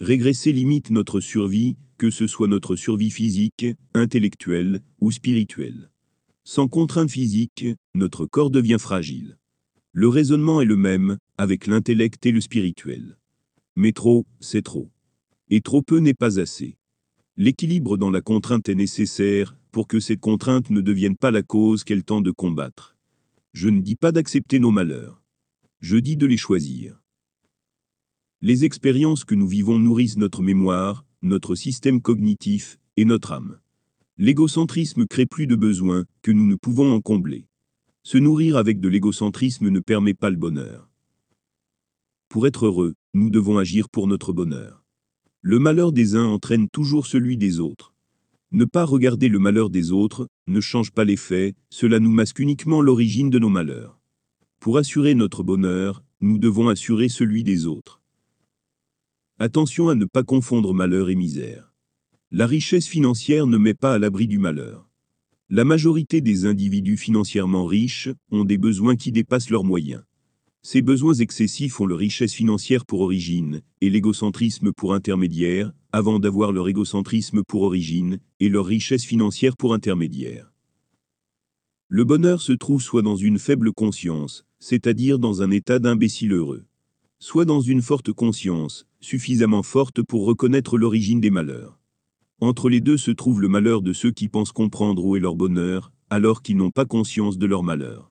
Régresser 0.00 0.52
limite 0.52 0.90
notre 0.90 1.20
survie, 1.20 1.78
que 1.96 2.10
ce 2.10 2.26
soit 2.26 2.46
notre 2.46 2.76
survie 2.76 3.10
physique, 3.10 3.64
intellectuelle 3.94 4.82
ou 5.00 5.10
spirituelle. 5.10 5.90
Sans 6.44 6.68
contrainte 6.68 7.10
physique, 7.10 7.64
notre 7.94 8.26
corps 8.26 8.50
devient 8.50 8.76
fragile. 8.78 9.38
Le 9.92 10.08
raisonnement 10.08 10.60
est 10.60 10.66
le 10.66 10.76
même, 10.76 11.16
avec 11.38 11.66
l'intellect 11.66 12.26
et 12.26 12.32
le 12.32 12.42
spirituel. 12.42 13.16
Mais 13.76 13.92
trop, 13.92 14.26
c'est 14.40 14.60
trop. 14.60 14.90
Et 15.48 15.62
trop 15.62 15.80
peu 15.80 16.00
n'est 16.00 16.12
pas 16.12 16.38
assez. 16.38 16.76
L'équilibre 17.42 17.96
dans 17.96 18.10
la 18.10 18.20
contrainte 18.20 18.68
est 18.68 18.74
nécessaire 18.74 19.56
pour 19.72 19.88
que 19.88 19.98
cette 19.98 20.20
contrainte 20.20 20.68
ne 20.68 20.82
devienne 20.82 21.16
pas 21.16 21.30
la 21.30 21.42
cause 21.42 21.84
qu'elle 21.84 22.04
tente 22.04 22.24
de 22.24 22.32
combattre. 22.32 22.98
Je 23.54 23.70
ne 23.70 23.80
dis 23.80 23.96
pas 23.96 24.12
d'accepter 24.12 24.58
nos 24.58 24.70
malheurs. 24.70 25.22
Je 25.80 25.96
dis 25.96 26.18
de 26.18 26.26
les 26.26 26.36
choisir. 26.36 27.00
Les 28.42 28.66
expériences 28.66 29.24
que 29.24 29.34
nous 29.34 29.48
vivons 29.48 29.78
nourrissent 29.78 30.18
notre 30.18 30.42
mémoire, 30.42 31.06
notre 31.22 31.54
système 31.54 32.02
cognitif 32.02 32.78
et 32.98 33.06
notre 33.06 33.32
âme. 33.32 33.58
L'égocentrisme 34.18 35.06
crée 35.06 35.24
plus 35.24 35.46
de 35.46 35.56
besoins 35.56 36.04
que 36.20 36.32
nous 36.32 36.46
ne 36.46 36.56
pouvons 36.56 36.92
en 36.92 37.00
combler. 37.00 37.48
Se 38.02 38.18
nourrir 38.18 38.58
avec 38.58 38.80
de 38.80 38.88
l'égocentrisme 38.90 39.70
ne 39.70 39.80
permet 39.80 40.12
pas 40.12 40.28
le 40.28 40.36
bonheur. 40.36 40.90
Pour 42.28 42.46
être 42.46 42.66
heureux, 42.66 42.96
nous 43.14 43.30
devons 43.30 43.56
agir 43.56 43.88
pour 43.88 44.08
notre 44.08 44.34
bonheur. 44.34 44.84
Le 45.42 45.58
malheur 45.58 45.92
des 45.92 46.16
uns 46.16 46.26
entraîne 46.26 46.68
toujours 46.68 47.06
celui 47.06 47.38
des 47.38 47.60
autres. 47.60 47.94
Ne 48.52 48.66
pas 48.66 48.84
regarder 48.84 49.28
le 49.28 49.38
malheur 49.38 49.70
des 49.70 49.90
autres 49.90 50.28
ne 50.46 50.60
change 50.60 50.90
pas 50.90 51.04
les 51.04 51.16
faits, 51.16 51.54
cela 51.70 51.98
nous 51.98 52.10
masque 52.10 52.40
uniquement 52.40 52.82
l'origine 52.82 53.30
de 53.30 53.38
nos 53.38 53.48
malheurs. 53.48 53.98
Pour 54.58 54.76
assurer 54.76 55.14
notre 55.14 55.42
bonheur, 55.42 56.04
nous 56.20 56.36
devons 56.36 56.68
assurer 56.68 57.08
celui 57.08 57.42
des 57.42 57.66
autres. 57.66 58.02
Attention 59.38 59.88
à 59.88 59.94
ne 59.94 60.04
pas 60.04 60.24
confondre 60.24 60.74
malheur 60.74 61.08
et 61.08 61.14
misère. 61.14 61.72
La 62.30 62.46
richesse 62.46 62.86
financière 62.86 63.46
ne 63.46 63.56
met 63.56 63.72
pas 63.72 63.94
à 63.94 63.98
l'abri 63.98 64.26
du 64.26 64.38
malheur. 64.38 64.90
La 65.48 65.64
majorité 65.64 66.20
des 66.20 66.44
individus 66.44 66.98
financièrement 66.98 67.64
riches 67.64 68.10
ont 68.30 68.44
des 68.44 68.58
besoins 68.58 68.96
qui 68.96 69.10
dépassent 69.10 69.48
leurs 69.48 69.64
moyens. 69.64 70.02
Ces 70.62 70.82
besoins 70.82 71.14
excessifs 71.14 71.80
ont 71.80 71.86
leur 71.86 71.98
richesse 71.98 72.34
financière 72.34 72.84
pour 72.84 73.00
origine, 73.00 73.62
et 73.80 73.88
l'égocentrisme 73.88 74.72
pour 74.72 74.92
intermédiaire, 74.92 75.72
avant 75.90 76.18
d'avoir 76.18 76.52
leur 76.52 76.68
égocentrisme 76.68 77.42
pour 77.42 77.62
origine, 77.62 78.18
et 78.40 78.50
leur 78.50 78.66
richesse 78.66 79.04
financière 79.04 79.56
pour 79.56 79.72
intermédiaire. 79.72 80.52
Le 81.88 82.04
bonheur 82.04 82.42
se 82.42 82.52
trouve 82.52 82.82
soit 82.82 83.02
dans 83.02 83.16
une 83.16 83.38
faible 83.38 83.72
conscience, 83.72 84.44
c'est-à-dire 84.58 85.18
dans 85.18 85.40
un 85.40 85.50
état 85.50 85.78
d'imbécile 85.78 86.34
heureux, 86.34 86.64
soit 87.18 87.46
dans 87.46 87.62
une 87.62 87.80
forte 87.82 88.12
conscience, 88.12 88.86
suffisamment 89.00 89.62
forte 89.62 90.02
pour 90.02 90.26
reconnaître 90.26 90.76
l'origine 90.76 91.20
des 91.20 91.30
malheurs. 91.30 91.80
Entre 92.40 92.68
les 92.68 92.82
deux 92.82 92.98
se 92.98 93.10
trouve 93.10 93.40
le 93.40 93.48
malheur 93.48 93.80
de 93.80 93.94
ceux 93.94 94.10
qui 94.10 94.28
pensent 94.28 94.52
comprendre 94.52 95.04
où 95.04 95.16
est 95.16 95.20
leur 95.20 95.36
bonheur, 95.36 95.90
alors 96.10 96.42
qu'ils 96.42 96.58
n'ont 96.58 96.70
pas 96.70 96.84
conscience 96.84 97.38
de 97.38 97.46
leur 97.46 97.62
malheur. 97.62 98.09